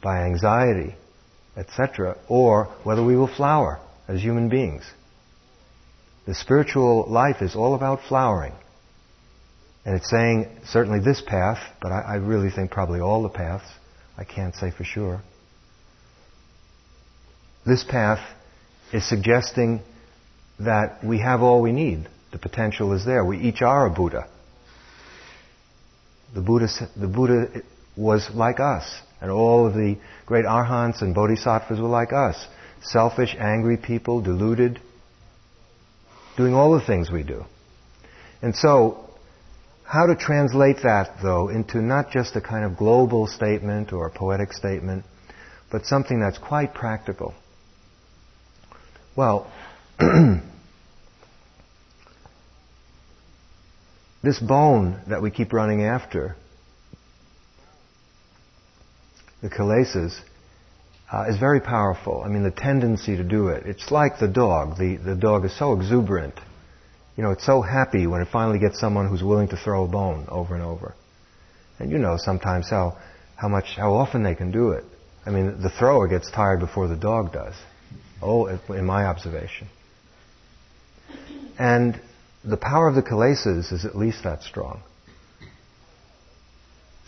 by 0.00 0.22
anxiety, 0.22 0.94
etc., 1.56 2.16
or 2.28 2.66
whether 2.84 3.02
we 3.02 3.16
will 3.16 3.26
flower 3.26 3.80
as 4.06 4.22
human 4.22 4.48
beings. 4.48 4.84
The 6.26 6.34
spiritual 6.36 7.06
life 7.08 7.42
is 7.42 7.56
all 7.56 7.74
about 7.74 8.02
flowering. 8.08 8.52
And 9.88 9.96
it's 9.96 10.10
saying 10.10 10.48
certainly 10.66 11.00
this 11.00 11.22
path, 11.22 11.60
but 11.80 11.92
I, 11.92 12.00
I 12.00 12.14
really 12.16 12.50
think 12.50 12.70
probably 12.70 13.00
all 13.00 13.22
the 13.22 13.30
paths. 13.30 13.64
I 14.18 14.24
can't 14.24 14.54
say 14.54 14.70
for 14.70 14.84
sure. 14.84 15.22
This 17.64 17.84
path 17.84 18.20
is 18.92 19.08
suggesting 19.08 19.80
that 20.60 21.02
we 21.02 21.20
have 21.20 21.40
all 21.40 21.62
we 21.62 21.72
need 21.72 22.06
the 22.32 22.38
potential 22.38 22.92
is 22.92 23.06
there. 23.06 23.24
We 23.24 23.38
each 23.38 23.62
are 23.62 23.86
a 23.86 23.90
Buddha. 23.90 24.28
The 26.34 26.42
Buddha, 26.42 26.68
the 26.94 27.08
Buddha 27.08 27.62
was 27.96 28.28
like 28.34 28.60
us, 28.60 28.84
and 29.22 29.30
all 29.30 29.66
of 29.66 29.72
the 29.72 29.96
great 30.26 30.44
arhants 30.44 31.00
and 31.00 31.14
bodhisattvas 31.14 31.80
were 31.80 31.88
like 31.88 32.12
us. 32.12 32.36
Selfish, 32.82 33.34
angry 33.38 33.78
people, 33.78 34.20
deluded, 34.20 34.82
doing 36.36 36.52
all 36.52 36.78
the 36.78 36.84
things 36.84 37.10
we 37.10 37.22
do. 37.22 37.46
And 38.42 38.54
so, 38.54 39.07
how 39.88 40.06
to 40.06 40.14
translate 40.14 40.82
that, 40.82 41.16
though, 41.22 41.48
into 41.48 41.78
not 41.78 42.10
just 42.10 42.36
a 42.36 42.40
kind 42.40 42.64
of 42.64 42.76
global 42.76 43.26
statement 43.26 43.92
or 43.92 44.06
a 44.06 44.10
poetic 44.10 44.52
statement, 44.52 45.04
but 45.70 45.86
something 45.86 46.20
that's 46.20 46.38
quite 46.38 46.74
practical? 46.74 47.34
Well, 49.16 49.50
This 54.22 54.38
bone 54.40 55.00
that 55.06 55.22
we 55.22 55.30
keep 55.30 55.52
running 55.52 55.84
after, 55.84 56.34
the 59.42 59.48
kilesas, 59.48 60.18
uh, 61.12 61.26
is 61.28 61.38
very 61.38 61.60
powerful. 61.60 62.22
I 62.24 62.28
mean, 62.28 62.42
the 62.42 62.50
tendency 62.50 63.16
to 63.16 63.24
do 63.24 63.48
it. 63.48 63.64
It's 63.66 63.90
like 63.90 64.18
the 64.18 64.28
dog. 64.28 64.76
The, 64.76 64.96
the 64.96 65.14
dog 65.14 65.44
is 65.44 65.56
so 65.56 65.72
exuberant. 65.72 66.34
You 67.18 67.24
know, 67.24 67.32
it's 67.32 67.44
so 67.44 67.62
happy 67.62 68.06
when 68.06 68.20
it 68.20 68.28
finally 68.30 68.60
gets 68.60 68.78
someone 68.78 69.08
who's 69.08 69.24
willing 69.24 69.48
to 69.48 69.56
throw 69.56 69.82
a 69.82 69.88
bone 69.88 70.28
over 70.28 70.54
and 70.54 70.62
over. 70.62 70.94
And 71.80 71.90
you 71.90 71.98
know 71.98 72.16
sometimes 72.16 72.70
how, 72.70 72.96
how 73.34 73.48
much, 73.48 73.74
how 73.76 73.94
often 73.94 74.22
they 74.22 74.36
can 74.36 74.52
do 74.52 74.70
it. 74.70 74.84
I 75.26 75.30
mean, 75.30 75.60
the 75.60 75.68
thrower 75.68 76.06
gets 76.06 76.30
tired 76.30 76.60
before 76.60 76.86
the 76.86 76.94
dog 76.94 77.32
does. 77.32 77.54
Oh, 78.22 78.46
in 78.46 78.86
my 78.86 79.06
observation. 79.06 79.66
And 81.58 82.00
the 82.44 82.56
power 82.56 82.86
of 82.86 82.94
the 82.94 83.02
kilesas 83.02 83.72
is 83.72 83.84
at 83.84 83.96
least 83.96 84.22
that 84.22 84.44
strong. 84.44 84.80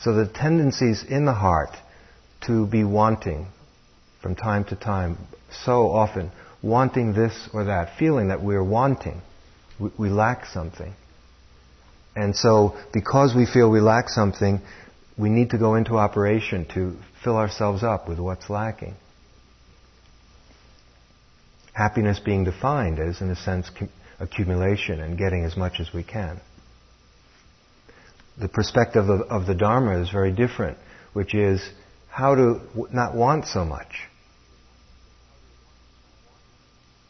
So 0.01 0.13
the 0.13 0.27
tendencies 0.27 1.05
in 1.09 1.25
the 1.25 1.35
heart 1.35 1.77
to 2.49 2.67
be 2.67 2.83
wanting 2.83 3.47
from 4.21 4.35
time 4.35 4.65
to 4.65 4.75
time, 4.75 5.19
so 5.65 5.89
often, 5.89 6.33
wanting 6.63 7.13
this 7.13 7.49
or 7.53 7.67
that, 7.67 7.97
feeling 7.97 8.29
that 8.29 8.43
we're 8.43 8.65
wanting, 8.65 9.23
we, 9.81 9.91
we 9.99 10.09
lack 10.11 10.47
something. 10.47 10.95
And 12.15 12.35
so, 12.35 12.77
because 12.93 13.35
we 13.35 13.47
feel 13.47 13.71
we 13.71 13.81
lack 13.81 14.09
something, 14.09 14.61
we 15.17 15.29
need 15.29 15.51
to 15.51 15.59
go 15.59 15.75
into 15.75 15.97
operation 15.97 16.67
to 16.75 16.97
fill 17.23 17.37
ourselves 17.37 17.83
up 17.83 18.09
with 18.09 18.19
what's 18.19 18.51
lacking. 18.51 18.95
Happiness 21.73 22.19
being 22.19 22.45
defined 22.45 22.99
as, 22.99 23.21
in 23.21 23.31
a 23.31 23.37
sense, 23.37 23.71
accumulation 24.19 25.01
and 25.01 25.17
getting 25.17 25.45
as 25.45 25.57
much 25.57 25.81
as 25.81 25.93
we 25.95 26.03
can. 26.03 26.41
The 28.39 28.49
perspective 28.49 29.09
of, 29.09 29.21
of 29.23 29.47
the 29.47 29.55
Dharma 29.55 30.01
is 30.01 30.11
very 30.11 30.33
different, 30.33 30.79
which 31.13 31.35
is 31.35 31.61
how 32.09 32.35
to 32.35 32.61
not 32.93 33.15
want 33.15 33.47
so 33.47 33.65
much. 33.65 34.09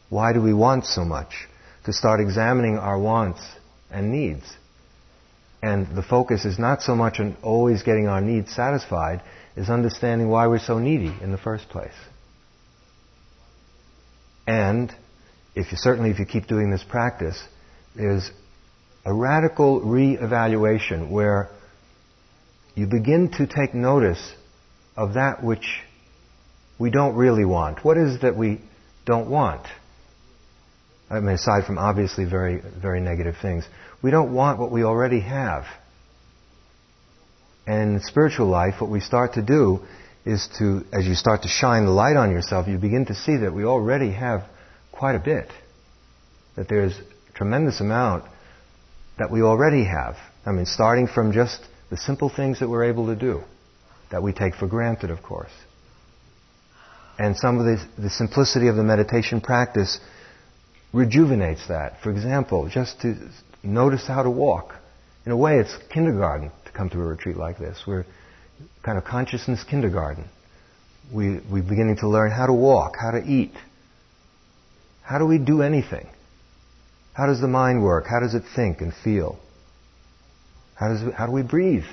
Why 0.09 0.33
do 0.33 0.41
we 0.41 0.53
want 0.53 0.85
so 0.85 1.05
much? 1.05 1.47
To 1.85 1.93
start 1.93 2.19
examining 2.19 2.77
our 2.77 2.99
wants 2.99 3.41
and 3.89 4.11
needs. 4.11 4.45
And 5.63 5.95
the 5.95 6.03
focus 6.03 6.45
is 6.45 6.57
not 6.57 6.81
so 6.81 6.95
much 6.95 7.19
on 7.19 7.37
always 7.43 7.83
getting 7.83 8.07
our 8.07 8.21
needs 8.21 8.53
satisfied, 8.53 9.21
is 9.55 9.69
understanding 9.69 10.29
why 10.29 10.47
we're 10.47 10.59
so 10.59 10.79
needy 10.79 11.13
in 11.21 11.31
the 11.31 11.37
first 11.37 11.69
place. 11.69 11.93
And 14.47 14.93
if 15.55 15.71
you, 15.71 15.77
certainly 15.77 16.09
if 16.09 16.19
you 16.19 16.25
keep 16.25 16.47
doing 16.47 16.71
this 16.71 16.83
practice, 16.83 17.41
is 17.95 18.31
a 19.05 19.13
radical 19.13 19.81
re-evaluation 19.81 21.11
where 21.11 21.49
you 22.75 22.87
begin 22.87 23.31
to 23.31 23.47
take 23.47 23.73
notice 23.73 24.33
of 24.95 25.15
that 25.15 25.43
which 25.43 25.81
we 26.79 26.89
don't 26.89 27.15
really 27.15 27.45
want. 27.45 27.83
What 27.83 27.97
is 27.97 28.21
that 28.21 28.35
we 28.37 28.61
don't 29.05 29.29
want? 29.29 29.67
I 31.11 31.19
mean, 31.19 31.35
aside 31.35 31.65
from 31.65 31.77
obviously 31.77 32.23
very, 32.23 32.61
very 32.81 33.01
negative 33.01 33.35
things. 33.41 33.65
We 34.01 34.11
don't 34.11 34.33
want 34.33 34.59
what 34.59 34.71
we 34.71 34.83
already 34.83 35.19
have. 35.19 35.65
And 37.67 37.95
in 37.95 38.01
spiritual 38.01 38.47
life, 38.47 38.75
what 38.79 38.89
we 38.89 39.01
start 39.01 39.33
to 39.33 39.41
do 39.41 39.81
is 40.25 40.47
to, 40.59 40.85
as 40.93 41.05
you 41.05 41.15
start 41.15 41.41
to 41.41 41.49
shine 41.49 41.85
the 41.85 41.91
light 41.91 42.15
on 42.15 42.31
yourself, 42.31 42.67
you 42.67 42.77
begin 42.77 43.05
to 43.07 43.15
see 43.15 43.37
that 43.37 43.53
we 43.53 43.65
already 43.65 44.11
have 44.11 44.43
quite 44.93 45.15
a 45.15 45.19
bit. 45.19 45.51
That 46.55 46.69
there's 46.69 46.97
a 46.97 47.33
tremendous 47.33 47.81
amount 47.81 48.23
that 49.19 49.29
we 49.29 49.41
already 49.41 49.83
have. 49.83 50.15
I 50.45 50.51
mean, 50.51 50.65
starting 50.65 51.07
from 51.07 51.33
just 51.33 51.59
the 51.89 51.97
simple 51.97 52.29
things 52.29 52.61
that 52.61 52.69
we're 52.69 52.85
able 52.85 53.07
to 53.07 53.15
do, 53.15 53.41
that 54.11 54.23
we 54.23 54.31
take 54.31 54.55
for 54.55 54.67
granted, 54.67 55.09
of 55.09 55.21
course. 55.21 55.51
And 57.19 57.35
some 57.35 57.59
of 57.59 57.65
the, 57.65 58.01
the 58.01 58.09
simplicity 58.09 58.69
of 58.69 58.77
the 58.77 58.83
meditation 58.83 59.41
practice 59.41 59.99
rejuvenates 60.93 61.67
that. 61.67 62.01
For 62.01 62.11
example, 62.11 62.69
just 62.69 63.01
to 63.01 63.15
notice 63.63 64.05
how 64.07 64.23
to 64.23 64.29
walk. 64.29 64.75
In 65.25 65.31
a 65.31 65.37
way, 65.37 65.59
it's 65.59 65.75
kindergarten 65.89 66.51
to 66.65 66.71
come 66.71 66.89
to 66.89 66.99
a 66.99 67.03
retreat 67.03 67.37
like 67.37 67.57
this. 67.57 67.83
We're 67.85 68.05
kind 68.83 68.97
of 68.97 69.03
consciousness 69.03 69.63
kindergarten. 69.63 70.25
We, 71.13 71.39
we're 71.51 71.63
beginning 71.63 71.97
to 71.97 72.07
learn 72.07 72.31
how 72.31 72.47
to 72.47 72.53
walk, 72.53 72.95
how 72.99 73.11
to 73.11 73.23
eat. 73.23 73.53
How 75.03 75.19
do 75.19 75.25
we 75.25 75.37
do 75.37 75.61
anything? 75.61 76.07
How 77.13 77.27
does 77.27 77.41
the 77.41 77.47
mind 77.47 77.83
work? 77.83 78.05
How 78.07 78.19
does 78.19 78.33
it 78.33 78.43
think 78.55 78.81
and 78.81 78.93
feel? 78.93 79.37
How, 80.75 80.87
does 80.89 81.13
how 81.13 81.25
do 81.25 81.31
we 81.31 81.43
breathe? 81.43 81.83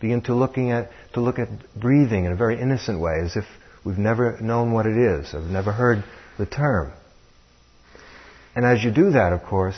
Begin 0.00 0.22
to 0.22 0.34
looking 0.34 0.70
at 0.70 0.90
to 1.14 1.20
look 1.20 1.38
at 1.38 1.48
breathing 1.74 2.24
in 2.24 2.32
a 2.32 2.36
very 2.36 2.60
innocent 2.60 3.00
way, 3.00 3.20
as 3.20 3.36
if 3.36 3.44
we've 3.84 3.98
never 3.98 4.38
known 4.40 4.72
what 4.72 4.86
it 4.86 4.96
is, 4.96 5.32
have 5.32 5.44
never 5.44 5.72
heard 5.72 6.04
the 6.38 6.46
term. 6.46 6.92
And 8.56 8.64
as 8.64 8.82
you 8.82 8.90
do 8.90 9.10
that, 9.10 9.34
of 9.34 9.42
course, 9.42 9.76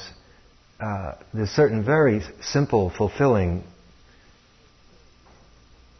uh, 0.81 1.15
there's 1.35 1.51
certain 1.51 1.85
very 1.85 2.23
simple, 2.41 2.91
fulfilling 2.97 3.65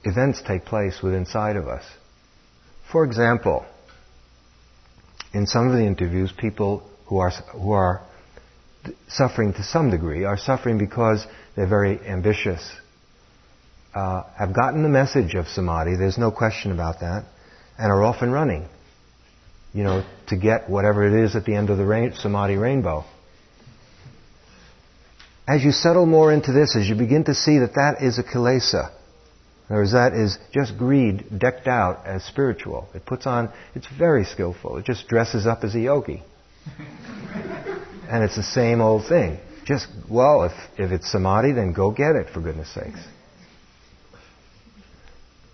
events 0.05 0.41
take 0.47 0.65
place 0.65 1.03
within 1.03 1.21
inside 1.21 1.57
of 1.57 1.67
us. 1.67 1.83
For 2.93 3.05
example, 3.05 3.67
in 5.35 5.47
some 5.47 5.69
of 5.69 5.73
the 5.77 5.85
interviews, 5.85 6.33
people 6.33 6.89
who 7.07 7.19
are 7.19 7.31
who 7.53 7.73
are 7.73 8.01
suffering 9.09 9.53
to 9.55 9.65
some 9.65 9.91
degree 9.91 10.25
are 10.25 10.39
suffering 10.39 10.79
because 10.79 11.27
they're 11.57 11.67
very 11.67 11.99
ambitious, 12.07 12.63
uh, 13.93 14.23
have 14.39 14.55
gotten 14.55 14.85
the 14.85 14.89
message 14.89 15.35
of 15.35 15.49
samadhi. 15.49 15.97
There's 15.97 16.17
no 16.17 16.31
question 16.31 16.71
about 16.71 17.01
that, 17.01 17.25
and 17.77 17.91
are 17.91 18.05
off 18.05 18.23
and 18.23 18.33
running. 18.33 18.69
You 19.75 19.85
know, 19.85 20.05
to 20.29 20.37
get 20.37 20.69
whatever 20.69 21.07
it 21.07 21.25
is 21.25 21.37
at 21.37 21.45
the 21.45 21.55
end 21.55 21.71
of 21.71 21.79
the 21.79 21.85
rain, 21.85 22.13
samadhi 22.15 22.57
rainbow. 22.57 23.05
As 25.47 25.63
you 25.63 25.73
settle 25.73 26.07
more 26.07 26.33
into 26.33 26.53
this, 26.53 26.77
as 26.77 26.89
you 26.89 26.95
begin 26.95 27.25
to 27.25 27.35
see 27.35 27.59
that 27.59 27.75
that 27.75 28.03
is 28.03 28.19
a 28.19 28.23
kilesa, 28.23 28.91
in 29.69 29.75
other 29.75 29.83
words, 29.83 29.93
that 29.93 30.15
is 30.15 30.39
just 30.53 30.79
greed 30.79 31.39
decked 31.39 31.67
out 31.67 32.07
as 32.07 32.25
spiritual. 32.25 32.89
It 32.95 33.05
puts 33.05 33.27
on, 33.27 33.51
it's 33.75 33.87
very 33.99 34.25
skillful. 34.25 34.79
It 34.79 34.87
just 34.87 35.09
dresses 35.09 35.47
up 35.47 35.63
as 35.63 35.75
a 35.75 35.81
yogi. 35.81 36.23
and 38.09 38.25
it's 38.25 38.37
the 38.37 38.43
same 38.43 38.81
old 38.81 39.07
thing. 39.07 39.39
Just, 39.67 39.87
well, 40.11 40.45
if, 40.45 40.53
if 40.79 40.91
it's 40.91 41.13
samadhi, 41.13 41.53
then 41.53 41.75
go 41.75 41.91
get 41.91 42.17
it, 42.17 42.31
for 42.33 42.41
goodness 42.41 42.73
sakes. 42.73 43.01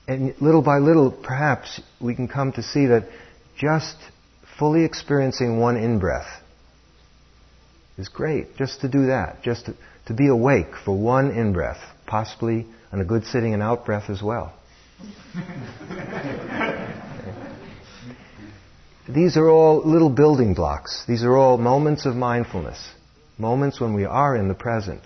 And 0.07 0.35
little 0.41 0.63
by 0.63 0.79
little, 0.79 1.11
perhaps, 1.11 1.81
we 2.01 2.15
can 2.15 2.29
come 2.29 2.53
to 2.53 2.63
see 2.63 2.87
that 2.87 3.09
just 3.57 3.97
fully 4.59 4.85
experiencing 4.85 5.59
one 5.59 5.77
in 5.77 5.99
breath 5.99 6.43
is 7.99 8.09
great. 8.09 8.57
Just 8.57 8.81
to 8.81 8.89
do 8.89 9.07
that. 9.07 9.43
Just 9.43 9.67
to, 9.67 9.75
to 10.07 10.15
be 10.15 10.29
awake 10.29 10.75
for 10.85 10.97
one 10.97 11.31
in 11.31 11.53
breath, 11.53 11.81
possibly 12.07 12.67
and 12.93 13.01
a 13.01 13.05
good 13.05 13.25
sitting 13.25 13.55
and 13.55 13.63
out 13.63 13.85
breath 13.85 14.09
as 14.09 14.23
well. 14.23 14.55
These 19.09 19.37
are 19.37 19.51
all 19.51 19.83
little 19.85 20.09
building 20.09 20.55
blocks. 20.55 21.05
These 21.07 21.25
are 21.25 21.37
all 21.37 21.59
moments 21.59 22.07
of 22.07 22.15
mindfulness, 22.15 22.91
moments 23.37 23.81
when 23.81 23.93
we 23.95 24.05
are 24.05 24.35
in 24.35 24.49
the 24.49 24.55
present. 24.55 25.03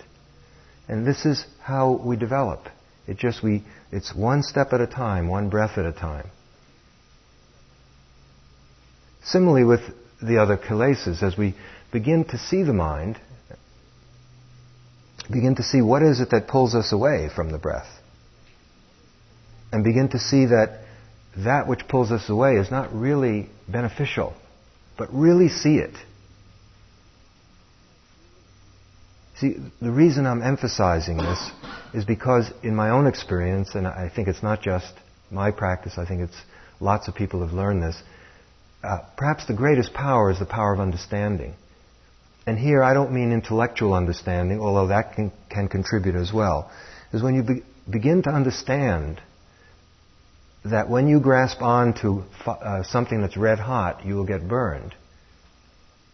And 0.87 1.05
this 1.05 1.25
is 1.25 1.45
how 1.61 1.99
we 2.03 2.15
develop. 2.15 2.69
It 3.07 3.17
just 3.17 3.43
we 3.43 3.63
it's 3.91 4.15
one 4.15 4.43
step 4.43 4.71
at 4.71 4.79
a 4.81 4.87
time, 4.87 5.27
one 5.27 5.49
breath 5.49 5.77
at 5.77 5.85
a 5.85 5.91
time. 5.91 6.29
Similarly 9.23 9.63
with 9.63 9.81
the 10.21 10.41
other 10.41 10.57
kilesas, 10.57 11.23
as 11.23 11.37
we 11.37 11.55
begin 11.91 12.25
to 12.25 12.37
see 12.37 12.63
the 12.63 12.73
mind, 12.73 13.19
begin 15.31 15.55
to 15.55 15.63
see 15.63 15.81
what 15.81 16.01
is 16.01 16.19
it 16.19 16.31
that 16.31 16.47
pulls 16.47 16.75
us 16.75 16.91
away 16.91 17.29
from 17.33 17.51
the 17.51 17.57
breath. 17.57 17.89
And 19.71 19.83
begin 19.83 20.09
to 20.09 20.19
see 20.19 20.45
that 20.45 20.81
that 21.37 21.67
which 21.67 21.87
pulls 21.87 22.11
us 22.11 22.27
away 22.29 22.55
is 22.55 22.71
not 22.71 22.93
really 22.93 23.49
beneficial, 23.67 24.33
but 24.97 25.13
really 25.13 25.49
see 25.49 25.77
it. 25.77 25.95
See, 29.39 29.55
the 29.81 29.91
reason 29.91 30.25
I'm 30.25 30.41
emphasizing 30.41 31.17
this 31.17 31.51
is 31.93 32.03
because 32.03 32.51
in 32.61 32.75
my 32.75 32.89
own 32.89 33.07
experience, 33.07 33.73
and 33.73 33.87
I 33.87 34.11
think 34.13 34.27
it's 34.27 34.43
not 34.43 34.61
just 34.61 34.93
my 35.31 35.51
practice, 35.51 35.97
I 35.97 36.05
think 36.05 36.21
it's 36.21 36.41
lots 36.81 37.07
of 37.07 37.15
people 37.15 37.41
have 37.45 37.53
learned 37.53 37.83
this, 37.83 38.01
uh, 38.83 38.99
perhaps 39.17 39.45
the 39.45 39.53
greatest 39.53 39.93
power 39.93 40.31
is 40.31 40.39
the 40.39 40.45
power 40.45 40.73
of 40.73 40.79
understanding. 40.79 41.53
And 42.45 42.57
here 42.57 42.81
I 42.81 42.93
don't 42.93 43.11
mean 43.11 43.31
intellectual 43.31 43.93
understanding, 43.93 44.59
although 44.59 44.87
that 44.87 45.13
can, 45.13 45.31
can 45.49 45.67
contribute 45.67 46.15
as 46.15 46.31
well, 46.33 46.71
is 47.13 47.21
when 47.21 47.35
you 47.35 47.43
be, 47.43 47.63
begin 47.89 48.23
to 48.23 48.29
understand 48.29 49.21
that 50.65 50.89
when 50.89 51.07
you 51.07 51.19
grasp 51.19 51.61
on 51.61 51.93
to 52.01 52.23
uh, 52.45 52.83
something 52.83 53.21
that's 53.21 53.37
red 53.37 53.59
hot, 53.59 54.05
you 54.05 54.15
will 54.15 54.25
get 54.25 54.47
burned. 54.47 54.95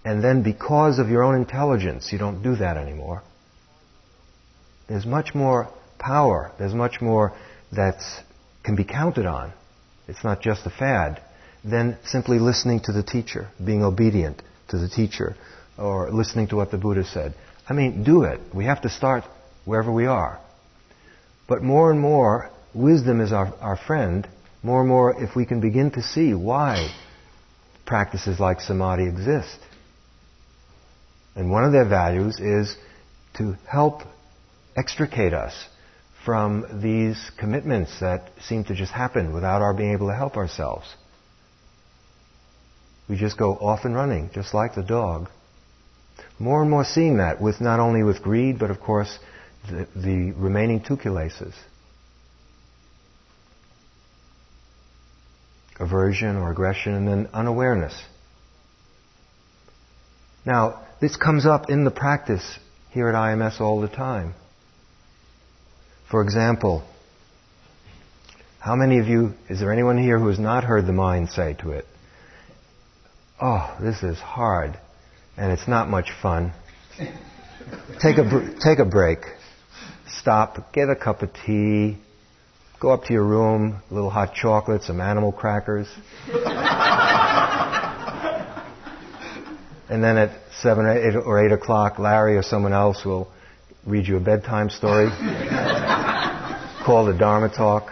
And 0.03 0.23
then 0.23 0.43
because 0.43 0.99
of 0.99 1.09
your 1.09 1.23
own 1.23 1.35
intelligence, 1.35 2.11
you 2.11 2.19
don't 2.19 2.43
do 2.43 2.55
that 2.57 2.77
anymore. 2.77 3.23
There's 4.87 5.05
much 5.05 5.33
more 5.33 5.69
power. 5.97 6.51
There's 6.59 6.75
much 6.75 7.01
more 7.01 7.33
that 7.71 8.01
can 8.63 8.75
be 8.75 8.83
counted 8.83 9.25
on. 9.25 9.51
It's 10.07 10.23
not 10.23 10.41
just 10.41 10.65
a 10.65 10.69
fad. 10.69 11.21
Than 11.67 11.97
simply 12.05 12.37
listening 12.37 12.81
to 12.81 12.91
the 12.91 13.01
teacher, 13.01 13.49
being 13.63 13.83
obedient 13.83 14.41
to 14.67 14.77
the 14.77 14.87
teacher, 14.87 15.35
or 15.77 16.11
listening 16.11 16.47
to 16.49 16.55
what 16.55 16.69
the 16.69 16.77
Buddha 16.77 17.03
said. 17.03 17.33
I 17.67 17.73
mean, 17.73 18.03
do 18.03 18.23
it. 18.23 18.39
We 18.53 18.65
have 18.65 18.83
to 18.83 18.89
start 18.89 19.23
wherever 19.65 19.91
we 19.91 20.05
are. 20.05 20.39
But 21.47 21.63
more 21.63 21.91
and 21.91 21.99
more, 21.99 22.51
wisdom 22.73 23.19
is 23.19 23.31
our, 23.31 23.53
our 23.59 23.77
friend. 23.77 24.27
More 24.61 24.81
and 24.81 24.89
more, 24.89 25.21
if 25.21 25.35
we 25.35 25.45
can 25.45 25.59
begin 25.59 25.91
to 25.91 26.03
see 26.03 26.33
why 26.33 26.93
practices 27.85 28.39
like 28.39 28.61
samadhi 28.61 29.07
exist. 29.07 29.57
And 31.35 31.51
one 31.51 31.63
of 31.63 31.71
their 31.71 31.87
values 31.87 32.39
is 32.39 32.75
to 33.37 33.55
help 33.67 34.01
extricate 34.75 35.33
us 35.33 35.53
from 36.25 36.81
these 36.81 37.31
commitments 37.37 37.99
that 37.99 38.31
seem 38.41 38.63
to 38.65 38.75
just 38.75 38.91
happen 38.91 39.33
without 39.33 39.61
our 39.61 39.73
being 39.73 39.93
able 39.93 40.07
to 40.07 40.15
help 40.15 40.37
ourselves. 40.37 40.87
We 43.07 43.17
just 43.17 43.37
go 43.37 43.53
off 43.53 43.85
and 43.85 43.95
running, 43.95 44.31
just 44.33 44.53
like 44.53 44.75
the 44.75 44.83
dog. 44.83 45.29
More 46.39 46.61
and 46.61 46.69
more 46.69 46.83
seeing 46.83 47.17
that 47.17 47.41
with 47.41 47.61
not 47.61 47.79
only 47.79 48.03
with 48.03 48.21
greed, 48.21 48.59
but 48.59 48.71
of 48.71 48.79
course 48.79 49.19
the, 49.69 49.87
the 49.95 50.31
remaining 50.31 50.81
two 50.81 50.97
kilesas. 50.97 51.53
Aversion 55.79 56.37
or 56.37 56.51
aggression 56.51 56.93
and 56.93 57.07
then 57.07 57.29
unawareness. 57.33 57.93
Now, 60.45 60.81
this 61.01 61.17
comes 61.17 61.45
up 61.45 61.69
in 61.69 61.83
the 61.83 61.91
practice 61.91 62.59
here 62.91 63.09
at 63.09 63.15
IMS 63.15 63.59
all 63.59 63.81
the 63.81 63.87
time. 63.87 64.33
For 66.09 66.21
example, 66.21 66.83
how 68.59 68.75
many 68.75 68.99
of 68.99 69.07
you, 69.07 69.33
is 69.49 69.59
there 69.59 69.73
anyone 69.73 69.97
here 69.97 70.17
who 70.17 70.27
has 70.27 70.39
not 70.39 70.63
heard 70.63 70.87
the 70.87 70.93
mind 70.93 71.29
say 71.29 71.55
to 71.61 71.71
it, 71.71 71.85
Oh, 73.41 73.75
this 73.81 74.01
is 74.01 74.17
hard 74.17 74.79
and 75.35 75.51
it's 75.51 75.67
not 75.67 75.89
much 75.89 76.09
fun. 76.21 76.53
Take 77.99 78.17
a, 78.17 78.55
take 78.61 78.79
a 78.79 78.85
break. 78.85 79.19
Stop, 80.07 80.71
get 80.71 80.89
a 80.89 80.95
cup 80.95 81.21
of 81.21 81.31
tea, 81.45 81.97
go 82.79 82.91
up 82.91 83.03
to 83.05 83.13
your 83.13 83.25
room, 83.25 83.81
a 83.91 83.93
little 83.93 84.09
hot 84.09 84.33
chocolate, 84.33 84.83
some 84.83 85.01
animal 85.01 85.33
crackers. 85.33 85.87
And 89.87 90.03
then 90.03 90.17
at 90.17 90.31
7 90.61 90.85
or 90.85 90.97
eight, 90.97 91.15
or 91.15 91.45
8 91.45 91.51
o'clock, 91.51 91.99
Larry 91.99 92.37
or 92.37 92.43
someone 92.43 92.73
else 92.73 93.03
will 93.05 93.27
read 93.85 94.07
you 94.07 94.17
a 94.17 94.21
bedtime 94.21 94.69
story 94.69 95.09
called 96.85 97.13
the 97.13 97.17
Dharma 97.17 97.49
Talk. 97.49 97.91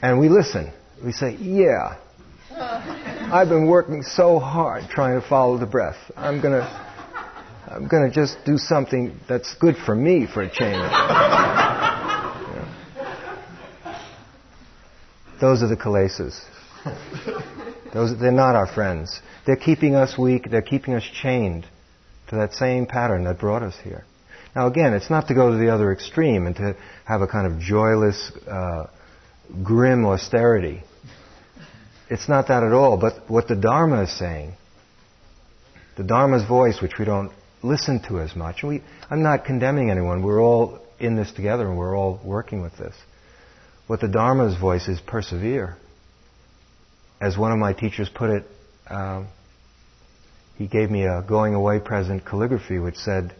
And 0.00 0.18
we 0.18 0.28
listen. 0.28 0.72
We 1.04 1.12
say, 1.12 1.36
yeah, 1.36 1.98
I've 3.32 3.48
been 3.48 3.66
working 3.66 4.02
so 4.02 4.38
hard 4.38 4.88
trying 4.88 5.20
to 5.20 5.26
follow 5.26 5.58
the 5.58 5.66
breath. 5.66 5.96
I'm 6.16 6.40
going 6.40 6.54
to 6.54 6.62
I'm 7.66 7.88
going 7.88 8.08
to 8.08 8.14
just 8.14 8.36
do 8.44 8.56
something 8.58 9.18
that's 9.28 9.54
good 9.54 9.76
for 9.76 9.96
me 9.96 10.28
for 10.32 10.42
a 10.42 10.48
change. 10.48 10.92
Those 15.40 15.62
are 15.62 15.68
the 15.68 15.76
kilesas. 15.76 16.40
Those, 17.92 18.16
they're 18.20 18.30
not 18.30 18.54
our 18.54 18.72
friends. 18.72 19.20
They're 19.44 19.56
keeping 19.56 19.96
us 19.96 20.16
weak. 20.16 20.48
They're 20.50 20.62
keeping 20.62 20.94
us 20.94 21.02
chained 21.02 21.66
to 22.28 22.36
that 22.36 22.52
same 22.52 22.86
pattern 22.86 23.24
that 23.24 23.40
brought 23.40 23.62
us 23.62 23.74
here. 23.82 24.04
Now, 24.54 24.68
again, 24.68 24.92
it's 24.92 25.10
not 25.10 25.26
to 25.28 25.34
go 25.34 25.50
to 25.50 25.56
the 25.56 25.72
other 25.72 25.92
extreme 25.92 26.46
and 26.46 26.54
to 26.56 26.76
have 27.06 27.22
a 27.22 27.26
kind 27.26 27.50
of 27.50 27.58
joyless, 27.58 28.30
uh, 28.46 28.86
grim 29.64 30.04
austerity. 30.04 30.82
It's 32.12 32.28
not 32.28 32.48
that 32.48 32.62
at 32.62 32.72
all. 32.72 32.98
But 32.98 33.30
what 33.30 33.48
the 33.48 33.56
Dharma 33.56 34.02
is 34.02 34.18
saying, 34.18 34.52
the 35.96 36.02
Dharma's 36.02 36.46
voice, 36.46 36.78
which 36.82 36.98
we 36.98 37.06
don't 37.06 37.32
listen 37.62 38.02
to 38.08 38.20
as 38.20 38.36
much, 38.36 38.62
we, 38.62 38.82
I'm 39.08 39.22
not 39.22 39.46
condemning 39.46 39.90
anyone. 39.90 40.22
We're 40.22 40.42
all 40.42 40.78
in 41.00 41.16
this 41.16 41.32
together 41.32 41.66
and 41.66 41.78
we're 41.78 41.96
all 41.96 42.20
working 42.22 42.60
with 42.60 42.76
this. 42.76 42.94
What 43.86 44.00
the 44.00 44.08
Dharma's 44.08 44.60
voice 44.60 44.88
is 44.88 45.00
persevere. 45.00 45.78
As 47.18 47.38
one 47.38 47.50
of 47.50 47.58
my 47.58 47.72
teachers 47.72 48.10
put 48.14 48.28
it, 48.28 48.44
um, 48.90 49.28
he 50.58 50.66
gave 50.66 50.90
me 50.90 51.04
a 51.04 51.24
going 51.26 51.54
away 51.54 51.78
present 51.78 52.26
calligraphy 52.26 52.78
which 52.78 52.96
said, 52.96 53.34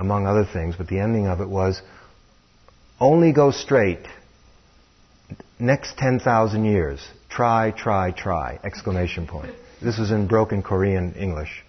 among 0.00 0.26
other 0.26 0.48
things, 0.50 0.76
but 0.78 0.88
the 0.88 0.98
ending 0.98 1.26
of 1.26 1.42
it 1.42 1.48
was, 1.48 1.82
only 2.98 3.32
go 3.34 3.50
straight. 3.50 4.06
Next 5.58 5.98
10,000 5.98 6.64
years. 6.64 7.06
Try, 7.28 7.72
try, 7.76 8.10
try. 8.10 8.58
Exclamation 8.64 9.26
point. 9.26 9.54
This 9.82 9.98
was 9.98 10.10
in 10.10 10.26
broken 10.26 10.62
Korean 10.62 11.14
English. 11.14 11.62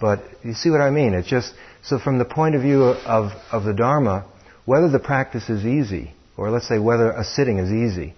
But 0.00 0.22
you 0.44 0.54
see 0.54 0.70
what 0.70 0.80
I 0.80 0.90
mean? 0.90 1.14
It's 1.14 1.28
just, 1.28 1.54
so 1.82 1.98
from 1.98 2.18
the 2.18 2.24
point 2.24 2.54
of 2.54 2.62
view 2.62 2.82
of, 2.82 3.32
of 3.50 3.64
the 3.64 3.72
Dharma, 3.72 4.26
whether 4.64 4.88
the 4.88 4.98
practice 4.98 5.48
is 5.48 5.64
easy, 5.64 6.12
or 6.36 6.50
let's 6.50 6.68
say 6.68 6.78
whether 6.78 7.10
a 7.10 7.24
sitting 7.24 7.58
is 7.58 7.70
easy, 7.70 8.14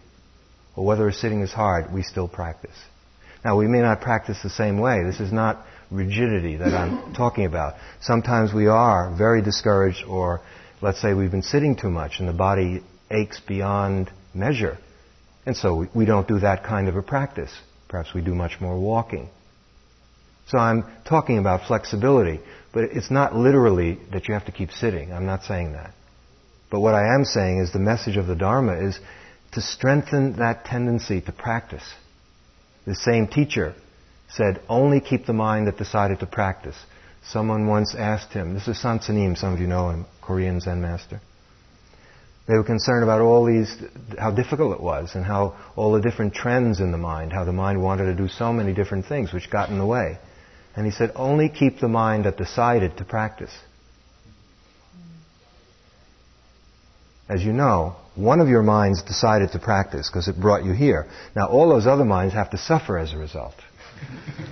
or 0.76 0.84
whether 0.84 1.08
a 1.08 1.12
sitting 1.12 1.40
is 1.42 1.52
hard, 1.52 1.92
we 1.92 2.02
still 2.02 2.28
practice. 2.28 2.76
Now, 3.44 3.58
we 3.58 3.68
may 3.68 3.80
not 3.80 4.00
practice 4.00 4.38
the 4.42 4.50
same 4.50 4.78
way. 4.78 5.02
This 5.04 5.20
is 5.20 5.32
not 5.32 5.64
rigidity 5.90 6.56
that 6.56 6.74
I'm 6.74 7.12
talking 7.16 7.44
about. 7.44 7.74
Sometimes 8.00 8.52
we 8.52 8.66
are 8.66 9.14
very 9.16 9.42
discouraged, 9.42 10.04
or 10.06 10.40
let's 10.80 11.00
say 11.00 11.14
we've 11.14 11.30
been 11.30 11.42
sitting 11.42 11.76
too 11.76 11.90
much 11.90 12.18
and 12.18 12.28
the 12.28 12.32
body 12.32 12.82
aches 13.10 13.40
beyond 13.46 14.10
measure. 14.32 14.78
And 15.46 15.56
so 15.56 15.86
we, 15.94 16.04
don't 16.06 16.26
do 16.26 16.40
that 16.40 16.64
kind 16.64 16.88
of 16.88 16.96
a 16.96 17.02
practice. 17.02 17.52
Perhaps 17.88 18.14
we 18.14 18.22
do 18.22 18.34
much 18.34 18.60
more 18.60 18.78
walking. 18.78 19.28
So 20.48 20.58
I'm 20.58 20.84
talking 21.06 21.38
about 21.38 21.66
flexibility, 21.66 22.40
but 22.72 22.84
it's 22.84 23.10
not 23.10 23.34
literally 23.34 23.98
that 24.12 24.28
you 24.28 24.34
have 24.34 24.46
to 24.46 24.52
keep 24.52 24.70
sitting. 24.72 25.12
I'm 25.12 25.26
not 25.26 25.42
saying 25.44 25.72
that. 25.72 25.92
But 26.70 26.80
what 26.80 26.94
I 26.94 27.14
am 27.14 27.24
saying 27.24 27.58
is 27.58 27.72
the 27.72 27.78
message 27.78 28.16
of 28.16 28.26
the 28.26 28.34
Dharma 28.34 28.86
is 28.88 28.98
to 29.52 29.60
strengthen 29.60 30.36
that 30.38 30.64
tendency 30.64 31.20
to 31.20 31.32
practice. 31.32 31.84
The 32.86 32.94
same 32.94 33.28
teacher 33.28 33.74
said, 34.30 34.60
only 34.68 35.00
keep 35.00 35.26
the 35.26 35.32
mind 35.32 35.66
that 35.66 35.78
decided 35.78 36.20
to 36.20 36.26
practice. 36.26 36.76
Someone 37.28 37.66
once 37.66 37.94
asked 37.94 38.32
him, 38.32 38.54
this 38.54 38.68
is 38.68 38.82
Soen 38.82 39.00
Sa 39.00 39.12
Nim, 39.12 39.36
some 39.36 39.54
of 39.54 39.60
you 39.60 39.66
know 39.66 39.90
him, 39.90 40.06
Korean 40.20 40.60
Zen 40.60 40.82
master. 40.82 41.20
They 42.46 42.54
were 42.54 42.64
concerned 42.64 43.02
about 43.02 43.22
all 43.22 43.46
these, 43.46 43.74
how 44.18 44.30
difficult 44.30 44.74
it 44.74 44.82
was, 44.82 45.14
and 45.14 45.24
how 45.24 45.56
all 45.76 45.92
the 45.92 46.00
different 46.00 46.34
trends 46.34 46.80
in 46.80 46.92
the 46.92 46.98
mind, 46.98 47.32
how 47.32 47.44
the 47.44 47.52
mind 47.52 47.82
wanted 47.82 48.04
to 48.04 48.14
do 48.14 48.28
so 48.28 48.52
many 48.52 48.74
different 48.74 49.06
things 49.06 49.32
which 49.32 49.50
got 49.50 49.70
in 49.70 49.78
the 49.78 49.86
way. 49.86 50.18
And 50.76 50.84
he 50.84 50.92
said, 50.92 51.12
only 51.14 51.48
keep 51.48 51.80
the 51.80 51.88
mind 51.88 52.26
that 52.26 52.36
decided 52.36 52.98
to 52.98 53.04
practice. 53.04 53.52
As 57.28 57.42
you 57.42 57.54
know, 57.54 57.96
one 58.14 58.40
of 58.40 58.48
your 58.48 58.62
minds 58.62 59.02
decided 59.02 59.52
to 59.52 59.58
practice 59.58 60.10
because 60.10 60.28
it 60.28 60.38
brought 60.38 60.64
you 60.64 60.72
here. 60.72 61.06
Now 61.34 61.46
all 61.46 61.70
those 61.70 61.86
other 61.86 62.04
minds 62.04 62.34
have 62.34 62.50
to 62.50 62.58
suffer 62.58 62.98
as 62.98 63.14
a 63.14 63.16
result. 63.16 63.54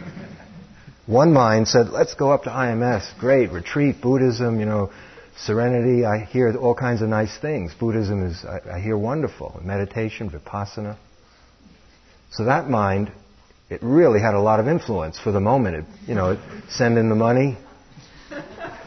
one 1.06 1.34
mind 1.34 1.68
said, 1.68 1.90
let's 1.90 2.14
go 2.14 2.32
up 2.32 2.44
to 2.44 2.50
IMS, 2.50 3.18
great, 3.18 3.52
retreat, 3.52 4.00
Buddhism, 4.00 4.58
you 4.58 4.64
know, 4.64 4.90
serenity. 5.36 6.04
I 6.04 6.24
hear 6.24 6.54
all 6.56 6.74
kinds 6.74 7.02
of 7.02 7.08
nice 7.08 7.36
things. 7.38 7.74
Buddhism 7.74 8.24
is, 8.24 8.44
I, 8.44 8.76
I 8.76 8.80
hear 8.80 8.96
wonderful. 8.96 9.60
Meditation, 9.62 10.30
vipassana. 10.30 10.96
So 12.30 12.44
that 12.44 12.68
mind 12.68 13.12
it 13.72 13.80
really 13.82 14.20
had 14.20 14.34
a 14.34 14.40
lot 14.40 14.60
of 14.60 14.68
influence 14.68 15.18
for 15.18 15.32
the 15.32 15.40
moment. 15.40 15.76
It, 15.76 15.84
you 16.06 16.14
know, 16.14 16.38
send 16.68 16.98
in 16.98 17.08
the 17.08 17.14
money, 17.14 17.56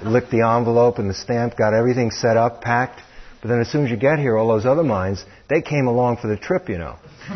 licked 0.04 0.30
the 0.30 0.42
envelope 0.42 1.00
and 1.00 1.10
the 1.10 1.14
stamp, 1.16 1.58
got 1.58 1.74
everything 1.74 2.12
set 2.12 2.38
up, 2.38 2.62
packed. 2.62 3.02
But 3.42 3.48
then 3.48 3.60
as 3.62 3.72
soon 3.72 3.86
as 3.86 3.90
you 3.90 3.98
get 3.98 4.20
here, 4.20 4.38
all 4.38 4.48
those 4.48 4.68
other 4.68 4.84
minds, 4.84 5.26
they 5.50 5.64
came 5.64 5.88
along 5.88 6.18
for 6.18 6.28
the 6.28 6.38
trip, 6.38 6.70
you 6.70 6.78
know. 6.78 6.98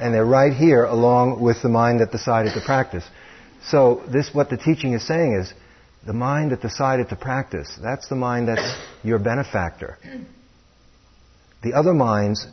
and 0.00 0.14
they're 0.14 0.24
right 0.24 0.54
here 0.54 0.84
along 0.84 1.42
with 1.42 1.60
the 1.60 1.68
mind 1.68 2.00
that 2.00 2.10
decided 2.10 2.54
to 2.54 2.62
practice. 2.62 3.04
So 3.62 4.02
this, 4.10 4.30
what 4.32 4.48
the 4.48 4.56
teaching 4.56 4.94
is 4.94 5.06
saying 5.06 5.34
is, 5.34 5.52
the 6.06 6.12
mind 6.12 6.52
that 6.52 6.62
decided 6.62 7.08
to 7.10 7.16
practice, 7.16 7.78
that's 7.80 8.08
the 8.08 8.16
mind 8.16 8.48
that's 8.48 8.74
your 9.02 9.18
benefactor. 9.18 9.98
The 11.62 11.74
other 11.74 11.92
minds, 11.92 12.46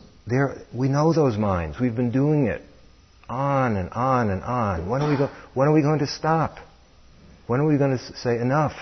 we 0.74 0.90
know 0.90 1.14
those 1.14 1.38
minds. 1.38 1.80
We've 1.80 1.96
been 1.96 2.12
doing 2.12 2.48
it 2.48 2.62
on 3.30 3.78
and 3.78 3.90
on 3.92 4.30
and 4.30 4.44
on. 4.44 4.90
When 4.90 5.02
are 5.02 5.10
we, 5.10 5.18
go, 5.18 5.30
when 5.54 5.68
are 5.68 5.74
we 5.74 5.82
going 5.82 6.00
to 6.00 6.08
stop? 6.08 6.58
When 7.48 7.62
are 7.62 7.68
we 7.68 7.78
going 7.78 7.98
to 7.98 8.04
say 8.18 8.38
enough? 8.38 8.74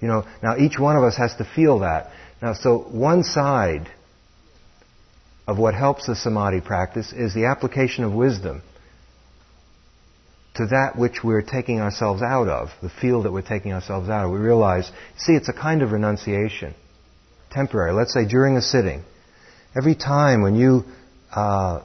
You 0.00 0.08
know, 0.08 0.26
now 0.42 0.56
each 0.56 0.78
one 0.78 0.96
of 0.96 1.02
us 1.02 1.16
has 1.16 1.34
to 1.36 1.44
feel 1.44 1.80
that. 1.80 2.10
Now, 2.40 2.54
so 2.54 2.78
one 2.78 3.22
side 3.22 3.88
of 5.46 5.58
what 5.58 5.74
helps 5.74 6.06
the 6.06 6.16
samadhi 6.16 6.62
practice 6.62 7.12
is 7.12 7.34
the 7.34 7.46
application 7.46 8.04
of 8.04 8.12
wisdom 8.14 8.62
to 10.54 10.66
that 10.66 10.96
which 10.96 11.22
we're 11.22 11.42
taking 11.42 11.80
ourselves 11.80 12.22
out 12.22 12.48
of, 12.48 12.70
the 12.82 12.90
field 12.90 13.24
that 13.24 13.32
we're 13.32 13.42
taking 13.42 13.72
ourselves 13.72 14.08
out 14.08 14.26
of. 14.26 14.32
We 14.32 14.38
realize, 14.38 14.90
see, 15.16 15.32
it's 15.32 15.48
a 15.48 15.52
kind 15.52 15.82
of 15.82 15.92
renunciation, 15.92 16.74
temporary. 17.50 17.92
Let's 17.92 18.12
say 18.12 18.26
during 18.26 18.56
a 18.56 18.62
sitting, 18.62 19.04
every 19.76 19.94
time 19.94 20.42
when 20.42 20.56
you 20.56 20.84
uh, 21.32 21.82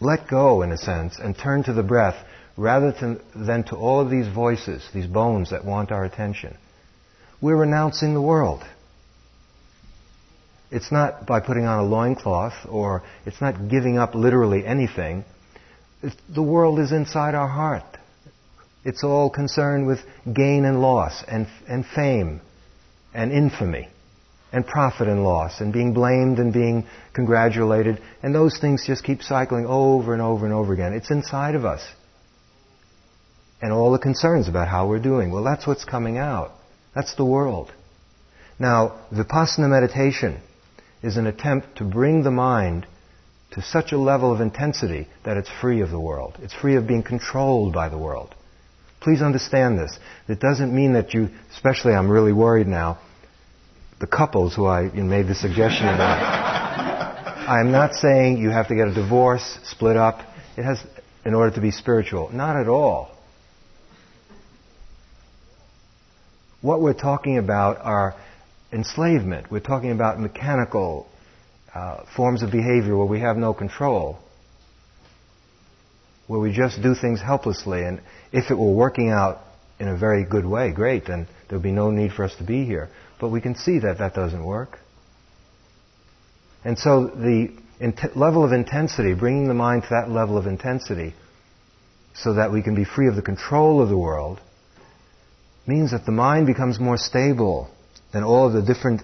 let 0.00 0.28
go, 0.28 0.62
in 0.62 0.70
a 0.70 0.78
sense, 0.78 1.18
and 1.18 1.36
turn 1.36 1.64
to 1.64 1.72
the 1.72 1.82
breath 1.82 2.16
rather 2.56 2.92
to, 2.92 3.20
than 3.34 3.64
to 3.64 3.76
all 3.76 4.00
of 4.00 4.10
these 4.10 4.28
voices, 4.28 4.86
these 4.94 5.06
bones 5.06 5.50
that 5.50 5.64
want 5.64 5.90
our 5.90 6.04
attention. 6.04 6.56
We're 7.40 7.56
renouncing 7.56 8.14
the 8.14 8.22
world. 8.22 8.62
It's 10.70 10.90
not 10.90 11.26
by 11.26 11.40
putting 11.40 11.64
on 11.64 11.80
a 11.80 11.84
loincloth 11.84 12.54
or 12.68 13.02
it's 13.26 13.40
not 13.40 13.68
giving 13.68 13.98
up 13.98 14.14
literally 14.14 14.64
anything. 14.64 15.24
The 16.34 16.42
world 16.42 16.78
is 16.80 16.92
inside 16.92 17.34
our 17.34 17.48
heart. 17.48 17.84
It's 18.84 19.02
all 19.02 19.30
concerned 19.30 19.86
with 19.86 20.00
gain 20.30 20.64
and 20.64 20.80
loss 20.80 21.24
and, 21.26 21.46
and 21.68 21.86
fame 21.86 22.40
and 23.14 23.32
infamy 23.32 23.88
and 24.52 24.66
profit 24.66 25.08
and 25.08 25.24
loss 25.24 25.60
and 25.60 25.72
being 25.72 25.94
blamed 25.94 26.38
and 26.38 26.52
being 26.52 26.86
congratulated. 27.12 28.00
And 28.22 28.34
those 28.34 28.58
things 28.58 28.86
just 28.86 29.02
keep 29.02 29.22
cycling 29.22 29.66
over 29.66 30.12
and 30.12 30.20
over 30.20 30.44
and 30.44 30.54
over 30.54 30.72
again. 30.72 30.92
It's 30.92 31.10
inside 31.10 31.54
of 31.54 31.64
us. 31.64 31.82
And 33.62 33.72
all 33.72 33.90
the 33.92 33.98
concerns 33.98 34.46
about 34.48 34.68
how 34.68 34.86
we're 34.86 34.98
doing. 34.98 35.32
Well, 35.32 35.44
that's 35.44 35.66
what's 35.66 35.84
coming 35.84 36.18
out. 36.18 36.52
That's 36.94 37.14
the 37.16 37.24
world. 37.24 37.72
Now, 38.58 39.00
Vipassana 39.12 39.68
meditation 39.68 40.40
is 41.02 41.16
an 41.16 41.26
attempt 41.26 41.78
to 41.78 41.84
bring 41.84 42.22
the 42.22 42.30
mind 42.30 42.86
to 43.54 43.62
such 43.62 43.92
a 43.92 43.98
level 43.98 44.32
of 44.32 44.40
intensity 44.40 45.06
that 45.24 45.36
it's 45.36 45.48
free 45.60 45.80
of 45.80 45.90
the 45.90 46.00
world. 46.00 46.36
It's 46.42 46.54
free 46.54 46.76
of 46.76 46.86
being 46.86 47.02
controlled 47.02 47.72
by 47.72 47.88
the 47.88 47.98
world. 47.98 48.34
Please 49.00 49.22
understand 49.22 49.78
this. 49.78 49.96
It 50.28 50.40
doesn't 50.40 50.74
mean 50.74 50.94
that 50.94 51.14
you, 51.14 51.28
especially 51.52 51.92
I'm 51.92 52.10
really 52.10 52.32
worried 52.32 52.66
now, 52.66 52.98
the 54.00 54.06
couples 54.06 54.54
who 54.54 54.66
I 54.66 54.90
made 54.90 55.28
the 55.28 55.34
suggestion 55.34 55.86
about. 55.86 56.44
I'm 57.48 57.70
not 57.70 57.94
saying 57.94 58.38
you 58.38 58.50
have 58.50 58.68
to 58.68 58.74
get 58.74 58.88
a 58.88 58.94
divorce, 58.94 59.58
split 59.64 59.96
up. 59.96 60.20
It 60.56 60.64
has, 60.64 60.82
in 61.24 61.34
order 61.34 61.54
to 61.54 61.60
be 61.60 61.70
spiritual. 61.70 62.30
Not 62.32 62.56
at 62.56 62.68
all. 62.68 63.14
What 66.60 66.80
we're 66.80 66.94
talking 66.94 67.36
about 67.36 67.78
are 67.82 68.14
enslavement. 68.72 69.50
We're 69.50 69.60
talking 69.60 69.90
about 69.90 70.18
mechanical, 70.18 71.06
uh, 71.74 72.04
forms 72.16 72.42
of 72.42 72.50
behavior 72.50 72.96
where 72.96 73.06
we 73.06 73.20
have 73.20 73.36
no 73.36 73.52
control, 73.52 74.18
where 76.26 76.40
we 76.40 76.52
just 76.52 76.80
do 76.82 76.94
things 76.94 77.20
helplessly, 77.20 77.82
and 77.82 78.00
if 78.32 78.50
it 78.50 78.54
were 78.58 78.72
working 78.72 79.10
out 79.10 79.40
in 79.78 79.88
a 79.88 79.96
very 79.96 80.24
good 80.24 80.46
way, 80.46 80.72
great, 80.72 81.06
then 81.06 81.26
there 81.48 81.58
would 81.58 81.62
be 81.64 81.72
no 81.72 81.90
need 81.90 82.12
for 82.12 82.24
us 82.24 82.34
to 82.36 82.44
be 82.44 82.64
here. 82.64 82.88
But 83.20 83.28
we 83.28 83.40
can 83.40 83.54
see 83.54 83.80
that 83.80 83.98
that 83.98 84.14
doesn't 84.14 84.44
work. 84.44 84.78
And 86.64 86.78
so 86.78 87.06
the 87.06 87.52
int- 87.80 88.16
level 88.16 88.44
of 88.44 88.52
intensity, 88.52 89.14
bringing 89.14 89.48
the 89.48 89.54
mind 89.54 89.82
to 89.82 89.88
that 89.90 90.08
level 90.08 90.38
of 90.38 90.46
intensity, 90.46 91.14
so 92.14 92.34
that 92.34 92.52
we 92.52 92.62
can 92.62 92.74
be 92.74 92.84
free 92.84 93.08
of 93.08 93.16
the 93.16 93.22
control 93.22 93.82
of 93.82 93.88
the 93.88 93.98
world, 93.98 94.40
means 95.66 95.90
that 95.90 96.06
the 96.06 96.12
mind 96.12 96.46
becomes 96.46 96.78
more 96.78 96.96
stable 96.96 97.68
than 98.12 98.22
all 98.22 98.46
of 98.46 98.52
the 98.52 98.62
different 98.62 99.02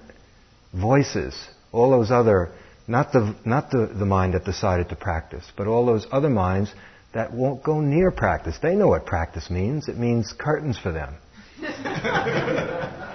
voices, 0.73 1.35
all 1.73 1.91
those 1.91 2.11
other, 2.11 2.53
not 2.91 3.13
the, 3.13 3.37
not 3.45 3.71
the, 3.71 3.87
the 3.87 4.05
mind 4.05 4.35
that 4.35 4.45
decided 4.45 4.89
to 4.89 4.97
practice, 4.97 5.45
but 5.57 5.69
all 5.69 5.87
those 5.87 6.09
other 6.11 6.29
minds 6.29 6.73
that 7.15 7.33
won't 7.33 7.63
go 7.63 7.81
near 7.81 8.11
practice. 8.11 8.59
They 8.61 8.75
know 8.75 8.89
what 8.89 9.07
practice 9.07 9.49
means. 9.49 9.89
It 9.89 9.97
means 9.97 10.35
curtains 10.37 10.77
for 10.77 10.91
them. 10.91 11.15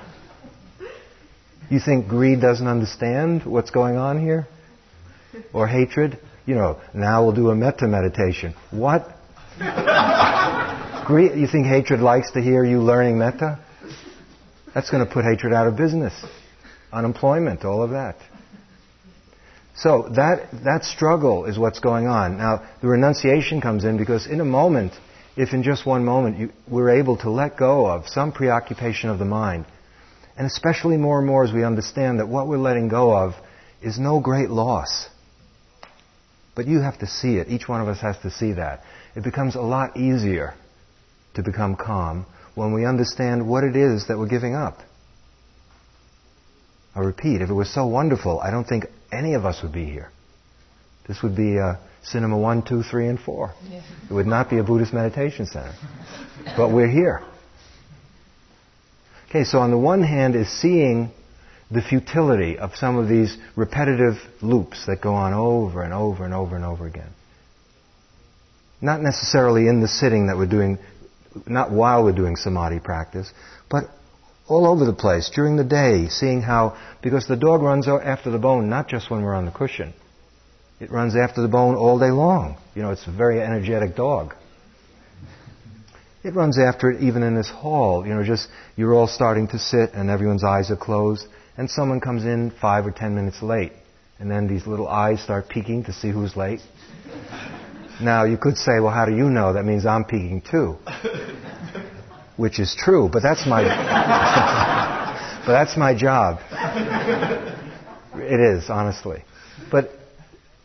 you 1.69 1.81
think 1.81 2.07
greed 2.07 2.39
doesn't 2.39 2.67
understand 2.67 3.45
what's 3.45 3.69
going 3.69 3.97
on 3.97 4.21
here? 4.21 4.47
Or 5.51 5.67
hatred? 5.67 6.19
You 6.45 6.55
know, 6.55 6.79
now 6.93 7.25
we'll 7.25 7.35
do 7.35 7.49
a 7.49 7.55
metta 7.55 7.87
meditation. 7.87 8.55
What? 8.71 9.09
greed, 11.05 11.37
you 11.37 11.47
think 11.47 11.67
hatred 11.67 11.99
likes 11.99 12.31
to 12.31 12.41
hear 12.41 12.63
you 12.63 12.81
learning 12.81 13.17
metta? 13.17 13.59
That's 14.73 14.89
going 14.89 15.05
to 15.05 15.11
put 15.11 15.25
hatred 15.25 15.51
out 15.51 15.67
of 15.67 15.75
business. 15.75 16.13
Unemployment, 16.93 17.65
all 17.65 17.83
of 17.83 17.89
that. 17.89 18.15
So 19.77 20.09
that, 20.15 20.49
that 20.63 20.85
struggle 20.85 21.45
is 21.45 21.59
what's 21.59 21.79
going 21.79 22.07
on. 22.07 22.37
Now, 22.37 22.65
the 22.81 22.87
renunciation 22.87 23.59
comes 23.59 23.83
in 23.83 23.97
because 23.97 24.25
in 24.25 24.39
a 24.39 24.45
moment, 24.45 24.93
if 25.35 25.53
in 25.53 25.63
just 25.63 25.85
one 25.85 26.05
moment 26.05 26.39
you, 26.39 26.49
we're 26.67 26.97
able 27.01 27.17
to 27.17 27.29
let 27.29 27.57
go 27.57 27.85
of 27.85 28.07
some 28.07 28.31
preoccupation 28.31 29.09
of 29.09 29.19
the 29.19 29.25
mind, 29.25 29.65
and 30.37 30.47
especially 30.47 30.95
more 30.95 31.17
and 31.17 31.27
more 31.27 31.43
as 31.43 31.51
we 31.51 31.63
understand 31.63 32.19
that 32.19 32.27
what 32.27 32.47
we're 32.47 32.57
letting 32.57 32.87
go 32.87 33.15
of 33.15 33.33
is 33.81 33.99
no 33.99 34.21
great 34.21 34.49
loss. 34.49 35.09
But 36.55 36.67
you 36.67 36.79
have 36.79 36.99
to 36.99 37.07
see 37.07 37.35
it. 37.35 37.49
Each 37.49 37.67
one 37.67 37.81
of 37.81 37.89
us 37.89 37.99
has 37.99 38.17
to 38.19 38.31
see 38.31 38.53
that. 38.53 38.81
It 39.13 39.23
becomes 39.23 39.55
a 39.55 39.61
lot 39.61 39.97
easier 39.97 40.53
to 41.33 41.43
become 41.43 41.75
calm 41.75 42.25
when 42.55 42.73
we 42.73 42.85
understand 42.85 43.45
what 43.45 43.65
it 43.65 43.75
is 43.75 44.07
that 44.07 44.17
we're 44.17 44.29
giving 44.29 44.55
up. 44.55 44.79
I 46.95 47.01
repeat, 47.01 47.41
if 47.41 47.49
it 47.49 47.53
was 47.53 47.73
so 47.73 47.85
wonderful, 47.87 48.39
I 48.39 48.51
don't 48.51 48.63
think 48.63 48.85
any 49.15 49.33
of 49.33 49.45
us 49.45 49.61
would 49.63 49.73
be 49.73 49.85
here. 49.85 50.09
This 51.07 51.21
would 51.23 51.35
be 51.35 51.59
uh, 51.59 51.75
Cinema 52.03 52.37
1, 52.37 52.63
2, 52.63 52.83
3, 52.83 53.07
and 53.07 53.19
4. 53.19 53.53
Yeah. 53.69 53.81
It 54.09 54.13
would 54.13 54.27
not 54.27 54.49
be 54.49 54.57
a 54.57 54.63
Buddhist 54.63 54.93
meditation 54.93 55.45
center. 55.45 55.73
but 56.57 56.71
we're 56.71 56.89
here. 56.89 57.23
Okay, 59.29 59.43
so 59.43 59.59
on 59.59 59.71
the 59.71 59.77
one 59.77 60.03
hand 60.03 60.35
is 60.35 60.49
seeing 60.49 61.11
the 61.71 61.81
futility 61.81 62.57
of 62.57 62.75
some 62.75 62.97
of 62.97 63.09
these 63.09 63.35
repetitive 63.55 64.15
loops 64.41 64.85
that 64.85 65.01
go 65.01 65.13
on 65.13 65.33
over 65.33 65.81
and 65.81 65.93
over 65.93 66.23
and 66.23 66.33
over 66.33 66.55
and 66.55 66.63
over 66.63 66.85
again. 66.85 67.09
Not 68.81 69.01
necessarily 69.01 69.67
in 69.67 69.81
the 69.81 69.87
sitting 69.87 70.27
that 70.27 70.37
we're 70.37 70.45
doing, 70.45 70.77
not 71.47 71.71
while 71.71 72.03
we're 72.03 72.11
doing 72.11 72.35
samadhi 72.35 72.79
practice, 72.79 73.31
but 73.69 73.85
all 74.47 74.67
over 74.67 74.85
the 74.85 74.93
place 74.93 75.31
during 75.33 75.55
the 75.55 75.63
day, 75.63 76.07
seeing 76.09 76.41
how, 76.41 76.77
because 77.01 77.27
the 77.27 77.35
dog 77.35 77.61
runs 77.61 77.87
after 77.87 78.29
the 78.29 78.37
bone 78.37 78.69
not 78.69 78.87
just 78.87 79.09
when 79.09 79.23
we're 79.23 79.33
on 79.33 79.45
the 79.45 79.51
cushion. 79.51 79.93
It 80.79 80.91
runs 80.91 81.15
after 81.15 81.41
the 81.41 81.47
bone 81.47 81.75
all 81.75 81.97
day 81.97 82.11
long. 82.11 82.57
You 82.75 82.81
know, 82.81 82.91
it's 82.91 83.07
a 83.07 83.11
very 83.11 83.41
energetic 83.41 83.95
dog. 83.95 84.35
It 86.23 86.33
runs 86.33 86.59
after 86.59 86.89
it 86.89 87.01
even 87.01 87.23
in 87.23 87.35
this 87.35 87.49
hall. 87.49 88.05
You 88.05 88.13
know, 88.13 88.23
just, 88.23 88.47
you're 88.75 88.93
all 88.93 89.07
starting 89.07 89.47
to 89.49 89.59
sit 89.59 89.93
and 89.93 90.09
everyone's 90.09 90.43
eyes 90.43 90.69
are 90.71 90.75
closed 90.75 91.27
and 91.57 91.69
someone 91.69 92.01
comes 92.01 92.23
in 92.23 92.51
five 92.51 92.85
or 92.85 92.91
ten 92.91 93.15
minutes 93.15 93.41
late. 93.41 93.71
And 94.19 94.29
then 94.29 94.47
these 94.47 94.65
little 94.67 94.87
eyes 94.87 95.21
start 95.21 95.49
peeking 95.49 95.85
to 95.85 95.93
see 95.93 96.09
who's 96.09 96.35
late. 96.35 96.61
Now, 98.01 98.25
you 98.25 98.37
could 98.37 98.57
say, 98.57 98.79
well, 98.81 98.93
how 98.93 99.05
do 99.05 99.15
you 99.15 99.29
know? 99.29 99.53
That 99.53 99.65
means 99.65 99.85
I'm 99.85 100.03
peeking 100.03 100.41
too 100.41 100.77
which 102.37 102.59
is 102.59 102.75
true, 102.77 103.09
but 103.11 103.21
that's 103.21 103.45
my 103.45 103.63
but 105.45 105.53
that's 105.53 105.77
my 105.77 105.95
job. 105.95 106.39
It 108.15 108.39
is, 108.39 108.69
honestly. 108.69 109.23
But 109.71 109.91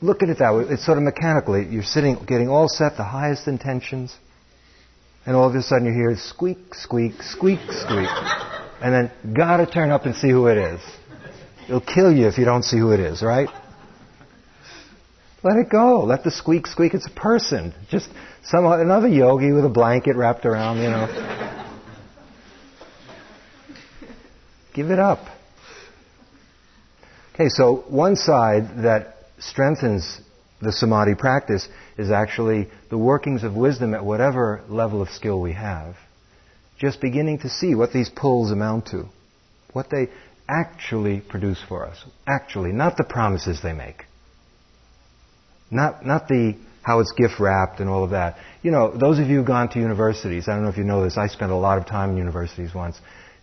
look 0.01 0.23
at 0.23 0.29
it 0.29 0.39
that 0.39 0.55
way. 0.55 0.65
It's 0.69 0.85
sort 0.85 0.99
of 0.99 1.05
mechanically. 1.05 1.67
You're 1.69 1.83
sitting, 1.83 2.17
getting 2.27 2.49
all 2.49 2.69
set, 2.69 2.97
the 2.97 3.05
highest 3.05 3.49
intentions, 3.49 4.17
and 5.27 5.37
all 5.37 5.49
of 5.49 5.55
a 5.55 5.63
sudden 5.63 5.87
you 5.87 5.93
hear 5.93 6.17
squeak, 6.17 6.75
squeak, 6.75 7.23
squeak, 7.23 7.61
squeak. 7.71 8.09
And 8.83 8.95
then 8.95 9.35
gotta 9.35 9.67
turn 9.67 9.91
up 9.91 10.07
and 10.07 10.15
see 10.15 10.31
who 10.31 10.47
it 10.47 10.57
is. 10.57 10.81
It'll 11.65 11.81
kill 11.81 12.13
you 12.13 12.27
if 12.27 12.39
you 12.39 12.45
don't 12.45 12.65
see 12.65 12.79
who 12.79 12.93
it 12.93 13.01
is, 13.01 13.23
right? 13.23 13.49
Let 15.43 15.57
it 15.57 15.71
go. 15.71 16.05
Let 16.05 16.25
the 16.25 16.31
squeak 16.31 16.67
squeak. 16.67 16.95
It's 16.95 17.07
a 17.07 17.11
person. 17.11 17.75
Just 17.91 18.09
some 18.45 18.67
another 18.67 19.09
yogi 19.09 19.53
with 19.53 19.65
a 19.65 19.71
blanket 19.71 20.17
wrapped 20.17 20.45
around, 20.45 20.79
you 20.79 20.91
know. 20.91 21.47
Give 24.75 24.91
it 24.91 24.99
up. 24.99 25.21
Okay, 27.35 27.49
so 27.49 27.85
one 27.89 28.17
side 28.17 28.83
that 28.83 29.17
strengthens 29.39 30.21
the 30.61 30.73
samadhi 30.73 31.15
practice 31.15 31.67
is 31.97 32.11
actually 32.11 32.69
the 32.91 32.99
workings 32.99 33.45
of 33.45 33.55
wisdom 33.55 33.95
at 33.95 34.05
whatever 34.05 34.63
level 34.69 35.01
of 35.01 35.09
skill 35.09 35.41
we 35.41 35.53
have. 35.53 35.97
Just 36.79 37.01
beginning 37.01 37.39
to 37.41 37.49
see 37.49 37.75
what 37.75 37.93
these 37.93 38.11
pulls 38.11 38.53
amount 38.53 38.87
to. 38.89 39.07
What 39.73 39.91
they 39.91 40.09
actually 40.49 41.21
produce 41.21 41.63
for 41.67 41.87
us. 41.87 42.05
Actually, 42.27 42.73
not 42.73 42.97
the 42.97 43.05
promises 43.05 43.61
they 43.63 43.73
make. 43.73 44.05
Not, 45.71 46.05
not 46.05 46.29
the 46.29 46.57
how 46.83 47.01
it's 47.01 47.13
gift 47.13 47.39
wrapped 47.39 47.81
and 47.81 47.89
all 47.89 48.05
of 48.05 48.11
that. 48.11 48.37
You 48.63 48.71
know, 48.71 48.97
those 48.97 49.19
of 49.19 49.29
you 49.29 49.39
who've 49.39 49.47
gone 49.47 49.69
to 49.71 49.79
universities, 49.79 50.49
I 50.49 50.55
don't 50.55 50.65
know 50.65 50.71
if 50.71 50.79
you 50.79 50.85
know 50.85 51.05
this, 51.05 51.17
I 51.17 51.29
spent 51.29 51.53
a 51.53 51.57
lot 51.57 51.79
of 51.79 51.87
time 51.87 52.11
in 52.11 52.17
universities 52.17 52.75
once. 52.75 52.99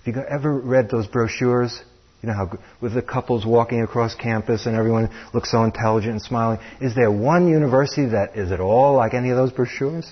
Have 0.07 0.15
you 0.15 0.21
ever 0.21 0.57
read 0.57 0.89
those 0.89 1.05
brochures? 1.05 1.81
You 2.23 2.29
know 2.29 2.33
how 2.33 2.57
with 2.79 2.93
the 2.93 3.01
couples 3.01 3.45
walking 3.45 3.81
across 3.81 4.15
campus 4.15 4.65
and 4.65 4.73
everyone 4.73 5.09
looks 5.33 5.51
so 5.51 5.65
intelligent 5.65 6.13
and 6.13 6.21
smiling. 6.21 6.59
Is 6.79 6.95
there 6.95 7.11
one 7.11 7.49
university 7.49 8.05
that 8.05 8.37
is 8.37 8.53
at 8.53 8.61
all 8.61 8.95
like 8.95 9.13
any 9.13 9.31
of 9.31 9.35
those 9.35 9.51
brochures? 9.51 10.09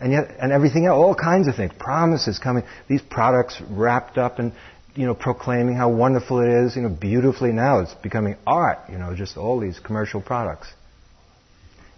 And 0.00 0.12
yet, 0.12 0.30
and 0.40 0.50
everything 0.50 0.86
else, 0.86 0.96
all 0.96 1.14
kinds 1.14 1.46
of 1.46 1.56
things, 1.56 1.72
promises 1.78 2.38
coming, 2.38 2.64
these 2.88 3.02
products 3.02 3.60
wrapped 3.68 4.16
up 4.16 4.38
and, 4.38 4.52
you 4.94 5.04
know, 5.04 5.14
proclaiming 5.14 5.76
how 5.76 5.90
wonderful 5.90 6.40
it 6.40 6.48
is, 6.48 6.74
you 6.74 6.80
know, 6.80 6.88
beautifully 6.88 7.52
now 7.52 7.80
it's 7.80 7.92
becoming 7.96 8.36
art, 8.46 8.78
you 8.90 8.96
know, 8.96 9.14
just 9.14 9.36
all 9.36 9.60
these 9.60 9.78
commercial 9.78 10.22
products. 10.22 10.68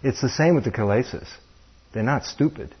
It's 0.03 0.19
the 0.19 0.29
same 0.29 0.53
with 0.53 0.65
the 0.65 0.71
kilesas. 0.71 1.29
They're 1.93 2.03
not 2.03 2.25
stupid. 2.25 2.75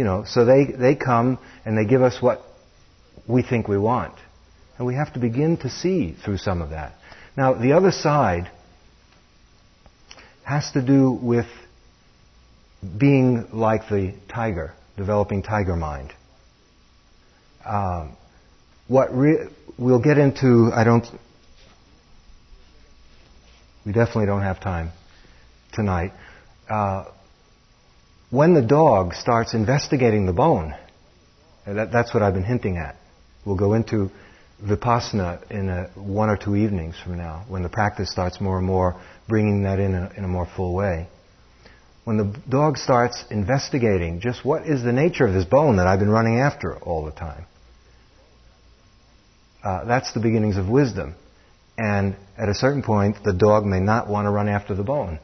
You 0.00 0.04
know, 0.04 0.24
so 0.26 0.46
they, 0.46 0.64
they 0.64 0.94
come 0.94 1.38
and 1.66 1.76
they 1.76 1.84
give 1.84 2.00
us 2.00 2.22
what 2.22 2.40
we 3.26 3.42
think 3.42 3.68
we 3.68 3.76
want. 3.76 4.14
And 4.78 4.86
we 4.86 4.94
have 4.94 5.12
to 5.12 5.20
begin 5.20 5.58
to 5.58 5.68
see 5.68 6.16
through 6.24 6.38
some 6.38 6.62
of 6.62 6.70
that. 6.70 6.94
Now, 7.36 7.52
the 7.52 7.72
other 7.72 7.90
side 7.90 8.50
has 10.42 10.70
to 10.72 10.80
do 10.80 11.10
with 11.12 11.44
being 12.96 13.48
like 13.52 13.90
the 13.90 14.14
tiger, 14.26 14.72
developing 14.96 15.42
tiger 15.42 15.76
mind. 15.76 16.14
Um, 17.66 18.16
what 18.88 19.14
re- 19.14 19.48
we'll 19.76 20.02
get 20.02 20.16
into, 20.16 20.70
I 20.74 20.84
don't, 20.84 21.06
we 23.84 23.92
definitely 23.92 24.24
don't 24.24 24.44
have 24.44 24.60
time 24.60 24.92
tonight. 25.74 26.12
Uh, 26.70 27.04
when 28.30 28.54
the 28.54 28.62
dog 28.62 29.14
starts 29.14 29.54
investigating 29.54 30.26
the 30.26 30.32
bone, 30.32 30.74
that, 31.66 31.92
that's 31.92 32.14
what 32.14 32.22
I've 32.22 32.34
been 32.34 32.44
hinting 32.44 32.76
at. 32.76 32.96
We'll 33.44 33.56
go 33.56 33.74
into 33.74 34.10
vipassana 34.62 35.50
in 35.50 35.68
a, 35.68 35.84
one 35.96 36.30
or 36.30 36.36
two 36.36 36.54
evenings 36.54 36.94
from 37.02 37.16
now, 37.16 37.44
when 37.48 37.62
the 37.62 37.68
practice 37.68 38.10
starts 38.10 38.40
more 38.40 38.58
and 38.58 38.66
more 38.66 39.00
bringing 39.28 39.62
that 39.64 39.78
in 39.78 39.94
a, 39.94 40.12
in 40.16 40.24
a 40.24 40.28
more 40.28 40.46
full 40.56 40.74
way. 40.74 41.08
When 42.04 42.16
the 42.16 42.40
dog 42.48 42.76
starts 42.76 43.24
investigating 43.30 44.20
just 44.20 44.44
what 44.44 44.66
is 44.66 44.82
the 44.82 44.92
nature 44.92 45.26
of 45.26 45.34
this 45.34 45.44
bone 45.44 45.76
that 45.76 45.86
I've 45.86 45.98
been 45.98 46.10
running 46.10 46.38
after 46.38 46.76
all 46.76 47.04
the 47.04 47.12
time, 47.12 47.46
uh, 49.62 49.84
that's 49.84 50.12
the 50.12 50.20
beginnings 50.20 50.56
of 50.56 50.68
wisdom. 50.68 51.14
And 51.76 52.16
at 52.36 52.48
a 52.48 52.54
certain 52.54 52.82
point, 52.82 53.16
the 53.24 53.32
dog 53.32 53.64
may 53.64 53.80
not 53.80 54.08
want 54.08 54.26
to 54.26 54.30
run 54.30 54.48
after 54.48 54.74
the 54.74 54.82
bone. 54.82 55.18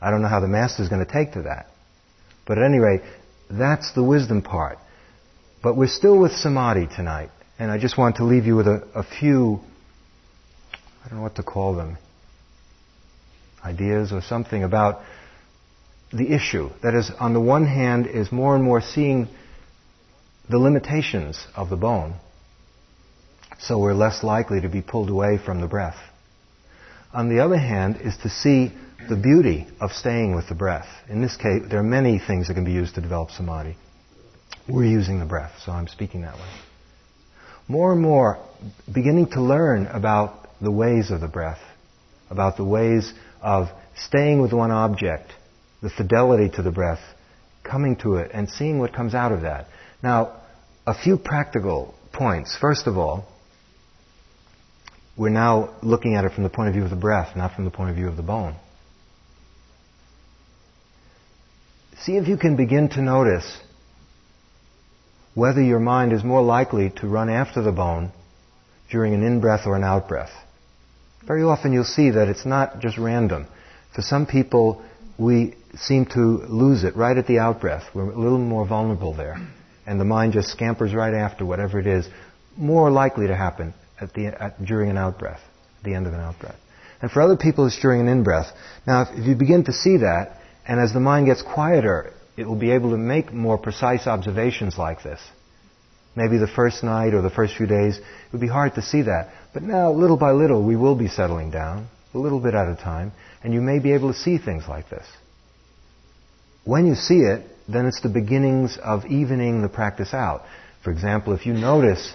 I 0.00 0.10
don't 0.10 0.22
know 0.22 0.28
how 0.28 0.40
the 0.40 0.48
master 0.48 0.82
is 0.82 0.88
going 0.88 1.04
to 1.04 1.10
take 1.10 1.32
to 1.32 1.42
that. 1.42 1.71
But 2.52 2.58
at 2.58 2.64
any 2.66 2.80
rate, 2.80 3.00
that's 3.48 3.92
the 3.94 4.04
wisdom 4.04 4.42
part. 4.42 4.76
But 5.62 5.74
we're 5.74 5.86
still 5.86 6.18
with 6.18 6.32
samadhi 6.32 6.86
tonight. 6.86 7.30
And 7.58 7.70
I 7.70 7.78
just 7.78 7.96
want 7.96 8.16
to 8.16 8.24
leave 8.24 8.44
you 8.44 8.56
with 8.56 8.66
a, 8.66 8.86
a 8.94 9.02
few 9.02 9.60
I 11.02 11.08
don't 11.08 11.16
know 11.16 11.22
what 11.22 11.36
to 11.36 11.42
call 11.42 11.74
them, 11.74 11.96
ideas 13.64 14.12
or 14.12 14.20
something 14.20 14.62
about 14.62 15.00
the 16.12 16.30
issue. 16.30 16.68
That 16.82 16.92
is, 16.94 17.10
on 17.18 17.32
the 17.32 17.40
one 17.40 17.64
hand, 17.64 18.06
is 18.06 18.30
more 18.30 18.54
and 18.54 18.62
more 18.62 18.82
seeing 18.82 19.28
the 20.50 20.58
limitations 20.58 21.42
of 21.56 21.70
the 21.70 21.76
bone, 21.76 22.16
so 23.60 23.78
we're 23.78 23.94
less 23.94 24.22
likely 24.22 24.60
to 24.60 24.68
be 24.68 24.82
pulled 24.82 25.08
away 25.08 25.38
from 25.42 25.62
the 25.62 25.68
breath. 25.68 25.96
On 27.14 27.30
the 27.30 27.42
other 27.42 27.56
hand, 27.56 27.98
is 28.02 28.14
to 28.18 28.28
see 28.28 28.72
the 29.08 29.16
beauty 29.16 29.66
of 29.80 29.92
staying 29.92 30.34
with 30.34 30.48
the 30.48 30.54
breath. 30.54 30.86
In 31.08 31.20
this 31.20 31.36
case, 31.36 31.62
there 31.68 31.80
are 31.80 31.84
many 31.84 32.18
things 32.18 32.48
that 32.48 32.54
can 32.54 32.64
be 32.64 32.72
used 32.72 32.94
to 32.94 33.00
develop 33.00 33.30
samadhi. 33.30 33.76
We're 34.68 34.84
using 34.84 35.18
the 35.18 35.26
breath, 35.26 35.52
so 35.64 35.72
I'm 35.72 35.88
speaking 35.88 36.22
that 36.22 36.34
way. 36.34 36.48
More 37.68 37.92
and 37.92 38.00
more, 38.00 38.38
beginning 38.92 39.30
to 39.30 39.40
learn 39.40 39.86
about 39.86 40.48
the 40.60 40.70
ways 40.70 41.10
of 41.10 41.20
the 41.20 41.28
breath, 41.28 41.60
about 42.30 42.56
the 42.56 42.64
ways 42.64 43.12
of 43.40 43.68
staying 43.96 44.40
with 44.40 44.52
one 44.52 44.70
object, 44.70 45.32
the 45.82 45.90
fidelity 45.90 46.48
to 46.56 46.62
the 46.62 46.70
breath, 46.70 47.00
coming 47.64 47.96
to 47.96 48.16
it, 48.16 48.30
and 48.32 48.48
seeing 48.48 48.78
what 48.78 48.92
comes 48.92 49.14
out 49.14 49.32
of 49.32 49.42
that. 49.42 49.66
Now, 50.02 50.40
a 50.86 50.94
few 50.94 51.16
practical 51.16 51.94
points. 52.12 52.56
First 52.60 52.86
of 52.86 52.96
all, 52.96 53.26
we're 55.16 55.28
now 55.28 55.74
looking 55.82 56.14
at 56.14 56.24
it 56.24 56.32
from 56.32 56.44
the 56.44 56.50
point 56.50 56.68
of 56.68 56.74
view 56.74 56.84
of 56.84 56.90
the 56.90 56.96
breath, 56.96 57.36
not 57.36 57.54
from 57.54 57.64
the 57.64 57.70
point 57.70 57.90
of 57.90 57.96
view 57.96 58.08
of 58.08 58.16
the 58.16 58.22
bone. 58.22 58.56
See 62.04 62.16
if 62.16 62.26
you 62.26 62.36
can 62.36 62.56
begin 62.56 62.88
to 62.90 63.00
notice 63.00 63.60
whether 65.34 65.62
your 65.62 65.78
mind 65.78 66.12
is 66.12 66.24
more 66.24 66.42
likely 66.42 66.90
to 66.96 67.06
run 67.06 67.30
after 67.30 67.62
the 67.62 67.70
bone 67.70 68.10
during 68.90 69.14
an 69.14 69.22
in 69.22 69.40
breath 69.40 69.66
or 69.66 69.76
an 69.76 69.84
out 69.84 70.08
breath. 70.08 70.32
Very 71.26 71.44
often 71.44 71.72
you'll 71.72 71.84
see 71.84 72.10
that 72.10 72.26
it's 72.26 72.44
not 72.44 72.80
just 72.80 72.98
random. 72.98 73.46
For 73.94 74.02
some 74.02 74.26
people, 74.26 74.84
we 75.16 75.54
seem 75.76 76.06
to 76.06 76.20
lose 76.20 76.82
it 76.82 76.96
right 76.96 77.16
at 77.16 77.28
the 77.28 77.38
out 77.38 77.60
breath. 77.60 77.84
We're 77.94 78.10
a 78.10 78.18
little 78.18 78.38
more 78.38 78.66
vulnerable 78.66 79.14
there. 79.14 79.36
And 79.86 80.00
the 80.00 80.04
mind 80.04 80.32
just 80.32 80.48
scampers 80.50 80.92
right 80.92 81.14
after 81.14 81.46
whatever 81.46 81.78
it 81.78 81.86
is. 81.86 82.08
More 82.56 82.90
likely 82.90 83.28
to 83.28 83.36
happen 83.36 83.74
at 84.00 84.12
the, 84.12 84.26
at, 84.26 84.64
during 84.64 84.90
an 84.90 84.98
out 84.98 85.20
breath, 85.20 85.40
at 85.78 85.84
the 85.84 85.94
end 85.94 86.08
of 86.08 86.14
an 86.14 86.20
out 86.20 86.40
breath. 86.40 86.58
And 87.00 87.12
for 87.12 87.22
other 87.22 87.36
people, 87.36 87.66
it's 87.66 87.80
during 87.80 88.00
an 88.00 88.08
in 88.08 88.24
breath. 88.24 88.46
Now, 88.88 89.02
if, 89.02 89.18
if 89.18 89.26
you 89.26 89.36
begin 89.36 89.64
to 89.64 89.72
see 89.72 89.98
that, 89.98 90.38
and 90.66 90.80
as 90.80 90.92
the 90.92 91.00
mind 91.00 91.26
gets 91.26 91.42
quieter, 91.42 92.12
it 92.36 92.46
will 92.46 92.56
be 92.56 92.72
able 92.72 92.90
to 92.90 92.96
make 92.96 93.32
more 93.32 93.58
precise 93.58 94.06
observations 94.06 94.78
like 94.78 95.02
this. 95.02 95.20
Maybe 96.14 96.38
the 96.38 96.46
first 96.46 96.84
night 96.84 97.14
or 97.14 97.22
the 97.22 97.30
first 97.30 97.56
few 97.56 97.66
days, 97.66 97.96
it 97.96 98.04
would 98.32 98.40
be 98.40 98.48
hard 98.48 98.74
to 98.74 98.82
see 98.82 99.02
that. 99.02 99.30
But 99.54 99.62
now, 99.62 99.92
little 99.92 100.16
by 100.16 100.32
little, 100.32 100.62
we 100.62 100.76
will 100.76 100.94
be 100.94 101.08
settling 101.08 101.50
down, 101.50 101.88
a 102.14 102.18
little 102.18 102.40
bit 102.40 102.54
at 102.54 102.68
a 102.68 102.76
time, 102.76 103.12
and 103.42 103.54
you 103.54 103.60
may 103.60 103.78
be 103.78 103.92
able 103.92 104.12
to 104.12 104.18
see 104.18 104.38
things 104.38 104.64
like 104.68 104.88
this. 104.90 105.06
When 106.64 106.86
you 106.86 106.94
see 106.94 107.20
it, 107.20 107.46
then 107.68 107.86
it's 107.86 108.00
the 108.02 108.08
beginnings 108.08 108.78
of 108.82 109.06
evening 109.06 109.62
the 109.62 109.68
practice 109.68 110.12
out. 110.12 110.42
For 110.84 110.90
example, 110.90 111.32
if 111.32 111.46
you 111.46 111.54
notice 111.54 112.14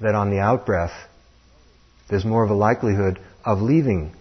that 0.00 0.14
on 0.14 0.30
the 0.30 0.38
out 0.38 0.66
breath, 0.66 0.94
there's 2.08 2.24
more 2.24 2.44
of 2.44 2.50
a 2.50 2.54
likelihood 2.54 3.18
of 3.44 3.60
leaving 3.60 4.14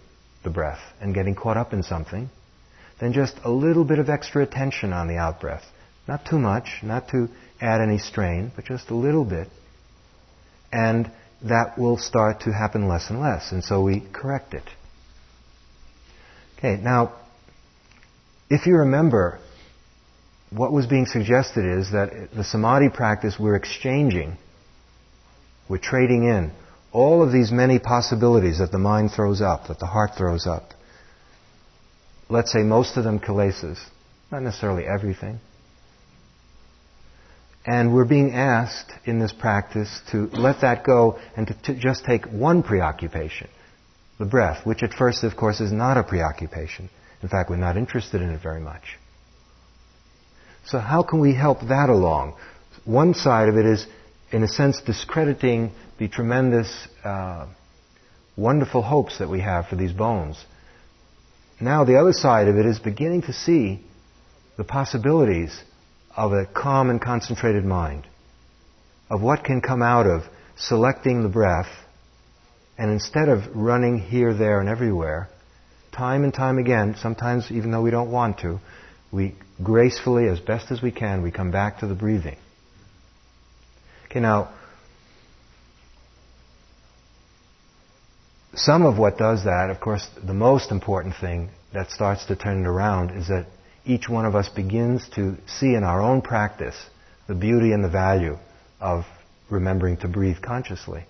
the 0.43 0.49
breath 0.49 0.79
and 1.01 1.13
getting 1.13 1.35
caught 1.35 1.57
up 1.57 1.73
in 1.73 1.83
something, 1.83 2.29
then 2.99 3.13
just 3.13 3.35
a 3.43 3.51
little 3.51 3.83
bit 3.83 3.99
of 3.99 4.09
extra 4.09 4.43
attention 4.43 4.93
on 4.93 5.07
the 5.07 5.17
out 5.17 5.41
breath. 5.41 5.65
Not 6.07 6.25
too 6.25 6.39
much, 6.39 6.79
not 6.83 7.09
to 7.09 7.29
add 7.59 7.81
any 7.81 7.97
strain, 7.97 8.51
but 8.55 8.65
just 8.65 8.89
a 8.89 8.95
little 8.95 9.25
bit. 9.25 9.47
And 10.71 11.11
that 11.43 11.77
will 11.77 11.97
start 11.97 12.41
to 12.41 12.51
happen 12.51 12.87
less 12.87 13.09
and 13.09 13.19
less. 13.19 13.51
And 13.51 13.63
so 13.63 13.81
we 13.81 14.03
correct 14.13 14.53
it. 14.53 14.63
Okay, 16.57 16.81
now, 16.81 17.15
if 18.49 18.65
you 18.65 18.77
remember, 18.77 19.39
what 20.51 20.71
was 20.71 20.85
being 20.85 21.05
suggested 21.05 21.65
is 21.65 21.91
that 21.91 22.29
the 22.35 22.43
samadhi 22.43 22.89
practice 22.89 23.35
we're 23.39 23.55
exchanging, 23.55 24.37
we're 25.69 25.77
trading 25.77 26.23
in 26.23 26.51
all 26.91 27.21
of 27.21 27.31
these 27.31 27.51
many 27.51 27.77
possibilities 27.77 28.59
that 28.59 28.71
the 28.71 28.79
mind 28.79 29.11
throws 29.11 29.41
up, 29.41 29.67
that 29.67 29.79
the 29.79 29.85
heart 29.85 30.11
throws 30.17 30.47
up. 30.47 30.69
Let's 32.29 32.51
say 32.51 32.63
most 32.63 32.97
of 32.97 33.03
them 33.03 33.19
kilesas, 33.19 33.77
not 34.31 34.41
necessarily 34.41 34.85
everything. 34.85 35.39
And 37.65 37.93
we're 37.93 38.05
being 38.05 38.33
asked 38.33 38.91
in 39.05 39.19
this 39.19 39.33
practice 39.33 40.01
to 40.11 40.27
let 40.27 40.61
that 40.61 40.83
go 40.83 41.19
and 41.35 41.47
to, 41.47 41.53
to, 41.63 41.75
just 41.75 42.05
take 42.05 42.25
one 42.27 42.61
preoccupation, 42.61 43.49
the 44.19 44.25
breath, 44.25 44.65
which 44.65 44.83
at 44.83 44.93
first, 44.93 45.23
of 45.23 45.35
course, 45.35 45.59
is 45.59 45.71
not 45.71 45.97
a 45.97 46.03
preoccupation. 46.03 46.89
In 47.23 47.29
fact, 47.29 47.49
we're 47.49 47.57
not 47.57 47.75
interested 47.75 48.21
in 48.21 48.29
it 48.29 48.41
very 48.41 48.61
much. 48.61 48.83
So 50.65 50.79
how 50.79 51.01
can 51.01 51.19
we 51.19 51.33
help 51.33 51.61
that 51.67 51.89
along? 51.89 52.35
One 52.85 53.15
side 53.15 53.49
of 53.49 53.57
it 53.57 53.65
is, 53.65 53.85
in 54.31 54.43
a 54.43 54.47
sense, 54.47 54.81
discrediting 54.81 55.71
the 55.97 56.07
tremendous, 56.07 56.87
uh, 57.03 57.47
wonderful 58.35 58.83
hopes 58.83 59.17
that 59.19 59.29
we 59.29 59.41
have 59.41 59.67
for 59.67 59.75
these 59.75 59.91
bones. 59.91 60.43
Now 61.59 61.85
the 61.85 61.99
other 61.99 62.13
side 62.13 62.47
of 62.47 62.57
it 62.57 62.65
is 62.65 62.79
beginning 62.79 63.23
to 63.23 63.33
see 63.33 63.81
the 64.57 64.63
possibilities 64.63 65.63
of 66.15 66.31
a 66.33 66.45
calm 66.45 66.89
and 66.89 67.01
concentrated 67.01 67.65
mind, 67.65 68.07
of 69.09 69.21
what 69.21 69.43
can 69.43 69.61
come 69.61 69.81
out 69.81 70.07
of 70.07 70.23
selecting 70.57 71.23
the 71.23 71.29
breath, 71.29 71.69
and 72.77 72.91
instead 72.91 73.29
of 73.29 73.55
running 73.55 73.99
here, 73.99 74.33
there, 74.33 74.59
and 74.59 74.69
everywhere, 74.69 75.29
time 75.91 76.23
and 76.23 76.33
time 76.33 76.57
again, 76.57 76.95
sometimes 76.99 77.51
even 77.51 77.71
though 77.71 77.81
we 77.81 77.91
don't 77.91 78.11
want 78.11 78.39
to, 78.39 78.59
we 79.11 79.35
gracefully, 79.63 80.27
as 80.27 80.39
best 80.39 80.71
as 80.71 80.81
we 80.81 80.91
can, 80.91 81.21
we 81.21 81.31
come 81.31 81.51
back 81.51 81.79
to 81.79 81.87
the 81.87 81.95
breathing. 81.95 82.37
Okay, 84.05 84.19
now, 84.19 84.49
some 88.55 88.85
of 88.85 88.97
what 88.97 89.17
does 89.17 89.45
that, 89.45 89.69
of 89.69 89.79
course, 89.79 90.07
the 90.23 90.33
most 90.33 90.71
important 90.71 91.15
thing 91.19 91.49
that 91.73 91.91
starts 91.91 92.25
to 92.25 92.35
turn 92.35 92.61
it 92.65 92.67
around 92.67 93.11
is 93.11 93.27
that 93.27 93.47
each 93.85 94.09
one 94.09 94.25
of 94.25 94.35
us 94.35 94.49
begins 94.49 95.07
to 95.15 95.35
see 95.47 95.75
in 95.75 95.83
our 95.83 96.01
own 96.01 96.21
practice 96.21 96.75
the 97.27 97.35
beauty 97.35 97.71
and 97.71 97.83
the 97.83 97.89
value 97.89 98.37
of 98.79 99.03
remembering 99.49 99.97
to 99.97 100.07
breathe 100.07 100.41
consciously. 100.41 101.03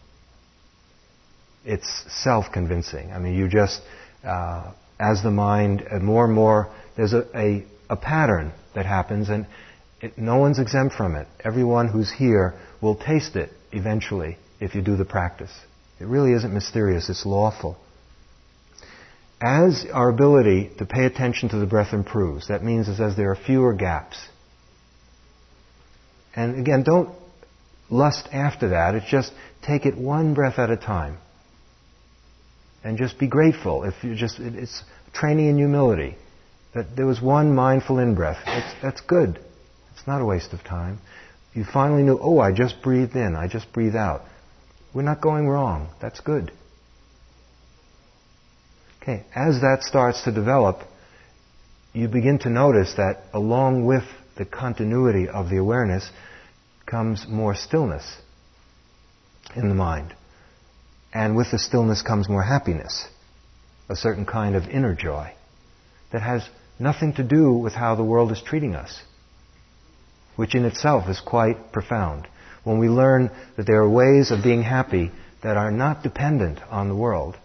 It's 1.63 1.87
self 2.23 2.45
convincing. 2.51 3.11
I 3.11 3.19
mean, 3.19 3.33
you 3.33 3.47
just, 3.47 3.81
uh, 4.23 4.71
as 4.99 5.23
the 5.23 5.31
mind, 5.31 5.83
uh, 5.89 5.99
more 5.99 6.25
and 6.25 6.33
more, 6.33 6.69
there's 6.95 7.13
a, 7.13 7.25
a, 7.35 7.65
a 7.89 7.95
pattern 7.95 8.53
that 8.75 8.85
happens, 8.85 9.29
and 9.29 9.47
it, 10.01 10.17
no 10.17 10.37
one's 10.37 10.59
exempt 10.59 10.95
from 10.95 11.15
it. 11.15 11.27
Everyone 11.43 11.87
who's 11.87 12.11
here 12.11 12.53
will 12.81 12.95
taste 12.95 13.35
it 13.35 13.51
eventually 13.71 14.37
if 14.59 14.75
you 14.75 14.81
do 14.81 14.95
the 14.95 15.05
practice. 15.05 15.51
It 15.99 16.05
really 16.05 16.33
isn't 16.33 16.53
mysterious, 16.53 17.09
it's 17.09 17.25
lawful 17.25 17.77
as 19.41 19.85
our 19.91 20.09
ability 20.09 20.71
to 20.77 20.85
pay 20.85 21.05
attention 21.05 21.49
to 21.49 21.57
the 21.57 21.65
breath 21.65 21.93
improves, 21.93 22.47
that 22.47 22.63
means 22.63 22.87
as 22.87 23.15
there 23.15 23.31
are 23.31 23.35
fewer 23.35 23.73
gaps. 23.73 24.17
And 26.35 26.59
again, 26.59 26.83
don't 26.83 27.13
lust 27.89 28.27
after 28.31 28.69
that. 28.69 28.95
It's 28.95 29.09
just 29.09 29.31
take 29.61 29.85
it 29.85 29.97
one 29.97 30.33
breath 30.33 30.57
at 30.57 30.69
a 30.69 30.77
time. 30.77 31.17
And 32.83 32.97
just 32.97 33.17
be 33.19 33.27
grateful. 33.27 33.83
If 33.83 34.03
you 34.03 34.15
just, 34.15 34.39
it's 34.39 34.83
training 35.13 35.47
in 35.47 35.57
humility. 35.57 36.17
That 36.73 36.95
there 36.95 37.05
was 37.05 37.21
one 37.21 37.55
mindful 37.55 37.99
in 37.99 38.15
breath. 38.15 38.37
That's, 38.45 38.73
that's 38.81 39.01
good. 39.01 39.39
It's 39.93 40.05
not 40.05 40.21
a 40.21 40.25
waste 40.25 40.53
of 40.53 40.63
time. 40.63 40.99
You 41.53 41.63
finally 41.63 42.03
knew, 42.03 42.19
oh, 42.21 42.39
I 42.39 42.51
just 42.51 42.81
breathed 42.81 43.15
in. 43.15 43.35
I 43.35 43.47
just 43.47 43.71
breathe 43.71 43.95
out. 43.95 44.23
We're 44.95 45.01
not 45.01 45.19
going 45.19 45.49
wrong. 45.49 45.89
That's 46.01 46.21
good. 46.21 46.53
Okay, 49.01 49.25
as 49.35 49.59
that 49.59 49.79
starts 49.83 50.23
to 50.23 50.31
develop, 50.31 50.79
you 51.91 52.07
begin 52.07 52.39
to 52.39 52.49
notice 52.49 52.93
that 52.95 53.23
along 53.33 53.85
with 53.85 54.05
the 54.37 54.45
continuity 54.45 55.27
of 55.27 55.49
the 55.49 55.57
awareness 55.57 56.09
comes 56.85 57.25
more 57.27 57.55
stillness 57.55 58.17
in 59.55 59.67
the 59.67 59.75
mind. 59.75 60.15
And 61.13 61.35
with 61.35 61.51
the 61.51 61.59
stillness 61.59 62.01
comes 62.01 62.29
more 62.29 62.43
happiness, 62.43 63.05
a 63.89 63.97
certain 63.97 64.25
kind 64.25 64.55
of 64.55 64.63
inner 64.63 64.95
joy 64.95 65.33
that 66.13 66.21
has 66.21 66.47
nothing 66.79 67.13
to 67.15 67.23
do 67.23 67.51
with 67.51 67.73
how 67.73 67.95
the 67.95 68.03
world 68.03 68.31
is 68.31 68.41
treating 68.41 68.75
us, 68.75 69.01
which 70.37 70.55
in 70.55 70.63
itself 70.63 71.09
is 71.09 71.19
quite 71.19 71.73
profound. 71.73 72.27
When 72.65 72.79
we 72.79 72.89
learn 72.89 73.31
that 73.55 73.67
there 73.67 73.81
are 73.81 73.89
ways 73.89 74.31
of 74.31 74.43
being 74.43 74.63
happy 74.63 75.11
that 75.43 75.55
are 75.55 75.71
not 75.71 76.03
dependent 76.03 76.59
on 76.69 76.89
the 76.89 76.95
world, 76.95 77.37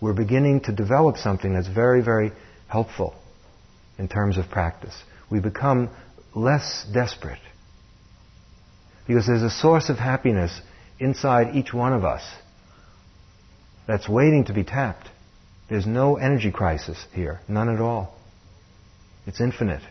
we're 0.00 0.12
beginning 0.12 0.60
to 0.62 0.72
develop 0.72 1.16
something 1.16 1.54
that's 1.54 1.68
very, 1.68 2.02
very 2.02 2.32
helpful 2.68 3.14
in 3.98 4.08
terms 4.08 4.36
of 4.36 4.50
practice. 4.50 4.94
We 5.30 5.40
become 5.40 5.88
less 6.34 6.84
desperate. 6.92 7.40
Because 9.06 9.26
there's 9.26 9.42
a 9.42 9.50
source 9.50 9.88
of 9.88 9.96
happiness 9.96 10.60
inside 10.98 11.56
each 11.56 11.72
one 11.72 11.94
of 11.94 12.04
us 12.04 12.22
that's 13.86 14.08
waiting 14.08 14.44
to 14.44 14.52
be 14.52 14.64
tapped. 14.64 15.08
There's 15.70 15.86
no 15.86 16.16
energy 16.16 16.52
crisis 16.52 17.02
here, 17.14 17.40
none 17.48 17.70
at 17.70 17.80
all. 17.80 18.14
It's 19.26 19.40
infinite. 19.40 19.82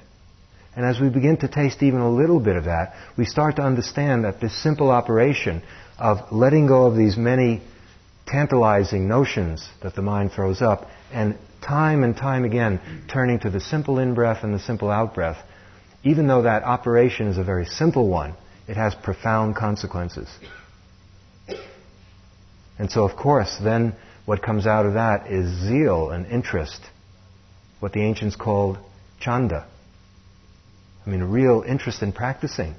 And 0.76 0.86
as 0.86 1.00
we 1.00 1.10
begin 1.10 1.38
to 1.38 1.48
taste 1.48 1.84
even 1.84 2.00
a 2.00 2.10
little 2.10 2.40
bit 2.40 2.56
of 2.56 2.66
that, 2.66 2.94
we 3.18 3.26
start 3.26 3.58
to 3.58 3.62
understand 3.62 4.24
that 4.24 4.40
this 4.40 4.56
simple 4.64 4.90
operation 4.90 5.62
of 5.98 6.32
letting 6.32 6.68
go 6.68 6.86
of 6.86 6.96
these 6.96 7.18
many 7.18 7.62
tantalizing 8.26 9.08
notions 9.08 9.68
that 9.84 9.96
the 9.96 10.02
mind 10.02 10.32
throws 10.32 10.62
up 10.62 10.88
and 11.12 11.38
time 11.62 12.04
and 12.04 12.16
time 12.16 12.46
again 12.46 12.80
turning 13.12 13.40
to 13.40 13.50
the 13.50 13.60
simple 13.60 14.00
in 14.00 14.14
breath 14.14 14.44
and 14.44 14.54
the 14.54 14.60
simple 14.60 14.90
out 14.90 15.14
breath, 15.14 15.38
even 16.04 16.28
though 16.28 16.44
that 16.44 16.64
operation 16.64 17.28
is 17.28 17.38
a 17.38 17.44
very 17.44 17.66
simple 17.66 18.08
one, 18.08 18.34
it 18.68 18.78
has 18.78 18.96
profound 18.96 19.56
consequences. 19.56 20.30
And 22.80 22.90
so, 22.90 23.04
of 23.04 23.16
course, 23.16 23.58
then 23.62 23.94
what 24.26 24.42
comes 24.42 24.66
out 24.66 24.86
of 24.86 24.94
that 24.94 25.30
is 25.30 25.68
zeal 25.68 26.10
and 26.10 26.26
interest, 26.26 26.82
what 27.80 27.92
the 27.92 28.02
ancients 28.02 28.36
called 28.36 28.78
chanda. 29.20 29.68
I 31.06 31.10
mean, 31.10 31.24
real 31.24 31.64
interest 31.68 32.02
in 32.02 32.12
practicing. 32.12 32.76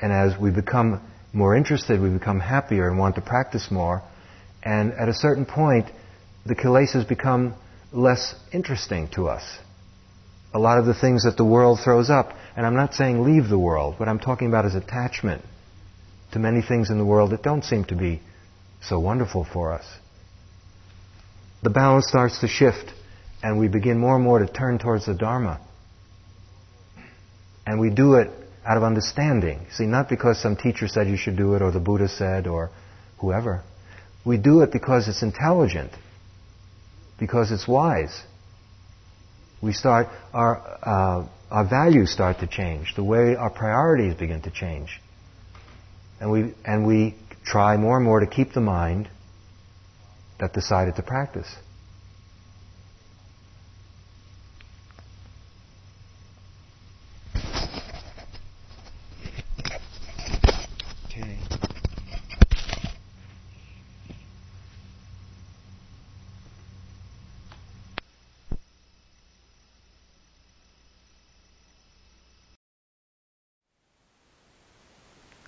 And 0.00 0.12
as 0.12 0.38
we 0.40 0.50
become 0.50 1.00
more 1.32 1.56
interested, 1.56 2.00
we 2.00 2.10
become 2.10 2.40
happier 2.40 2.88
and 2.88 2.98
want 2.98 3.16
to 3.16 3.20
practice 3.20 3.70
more. 3.70 4.02
And 4.62 4.92
at 4.92 5.08
a 5.08 5.14
certain 5.14 5.46
point, 5.46 5.86
the 6.46 6.54
kilesas 6.54 7.08
become 7.08 7.54
less 7.92 8.34
interesting 8.52 9.08
to 9.14 9.28
us. 9.28 9.42
A 10.54 10.58
lot 10.58 10.78
of 10.78 10.86
the 10.86 10.94
things 10.94 11.24
that 11.24 11.36
the 11.36 11.44
world 11.44 11.80
throws 11.82 12.10
up, 12.10 12.32
and 12.56 12.66
I'm 12.66 12.74
not 12.74 12.94
saying 12.94 13.22
leave 13.24 13.48
the 13.48 13.58
world, 13.58 13.98
what 13.98 14.08
I'm 14.08 14.18
talking 14.18 14.48
about 14.48 14.66
is 14.66 14.74
attachment 14.74 15.42
to 16.32 16.38
many 16.38 16.62
things 16.62 16.90
in 16.90 16.98
the 16.98 17.04
world 17.04 17.30
that 17.30 17.42
don't 17.42 17.64
seem 17.64 17.84
to 17.84 17.94
be 17.94 18.20
so 18.82 18.98
wonderful 18.98 19.46
for 19.50 19.72
us. 19.72 19.86
The 21.62 21.70
balance 21.70 22.08
starts 22.08 22.40
to 22.40 22.48
shift, 22.48 22.92
and 23.42 23.58
we 23.58 23.68
begin 23.68 23.98
more 23.98 24.16
and 24.16 24.24
more 24.24 24.40
to 24.40 24.46
turn 24.46 24.78
towards 24.78 25.06
the 25.06 25.14
Dharma. 25.14 25.60
And 27.66 27.78
we 27.80 27.90
do 27.90 28.14
it 28.14 28.30
out 28.64 28.76
of 28.76 28.82
understanding. 28.82 29.66
See, 29.72 29.86
not 29.86 30.08
because 30.08 30.40
some 30.40 30.56
teacher 30.56 30.88
said 30.88 31.08
you 31.08 31.16
should 31.16 31.36
do 31.36 31.54
it, 31.54 31.62
or 31.62 31.70
the 31.70 31.80
Buddha 31.80 32.08
said, 32.08 32.46
or 32.46 32.70
whoever. 33.18 33.62
We 34.24 34.36
do 34.36 34.60
it 34.62 34.72
because 34.72 35.08
it's 35.08 35.22
intelligent, 35.22 35.92
because 37.18 37.50
it's 37.50 37.66
wise. 37.66 38.22
We 39.60 39.72
start, 39.72 40.08
our, 40.32 40.60
uh, 40.82 41.26
our 41.50 41.68
values 41.68 42.12
start 42.12 42.40
to 42.40 42.46
change, 42.46 42.94
the 42.96 43.04
way 43.04 43.36
our 43.36 43.50
priorities 43.50 44.14
begin 44.14 44.42
to 44.42 44.50
change. 44.50 45.00
And 46.20 46.30
we, 46.30 46.54
and 46.64 46.86
we 46.86 47.16
try 47.44 47.76
more 47.76 47.96
and 47.96 48.04
more 48.04 48.20
to 48.20 48.26
keep 48.26 48.52
the 48.52 48.60
mind 48.60 49.08
that 50.38 50.52
decided 50.52 50.96
to 50.96 51.02
practice. 51.02 51.48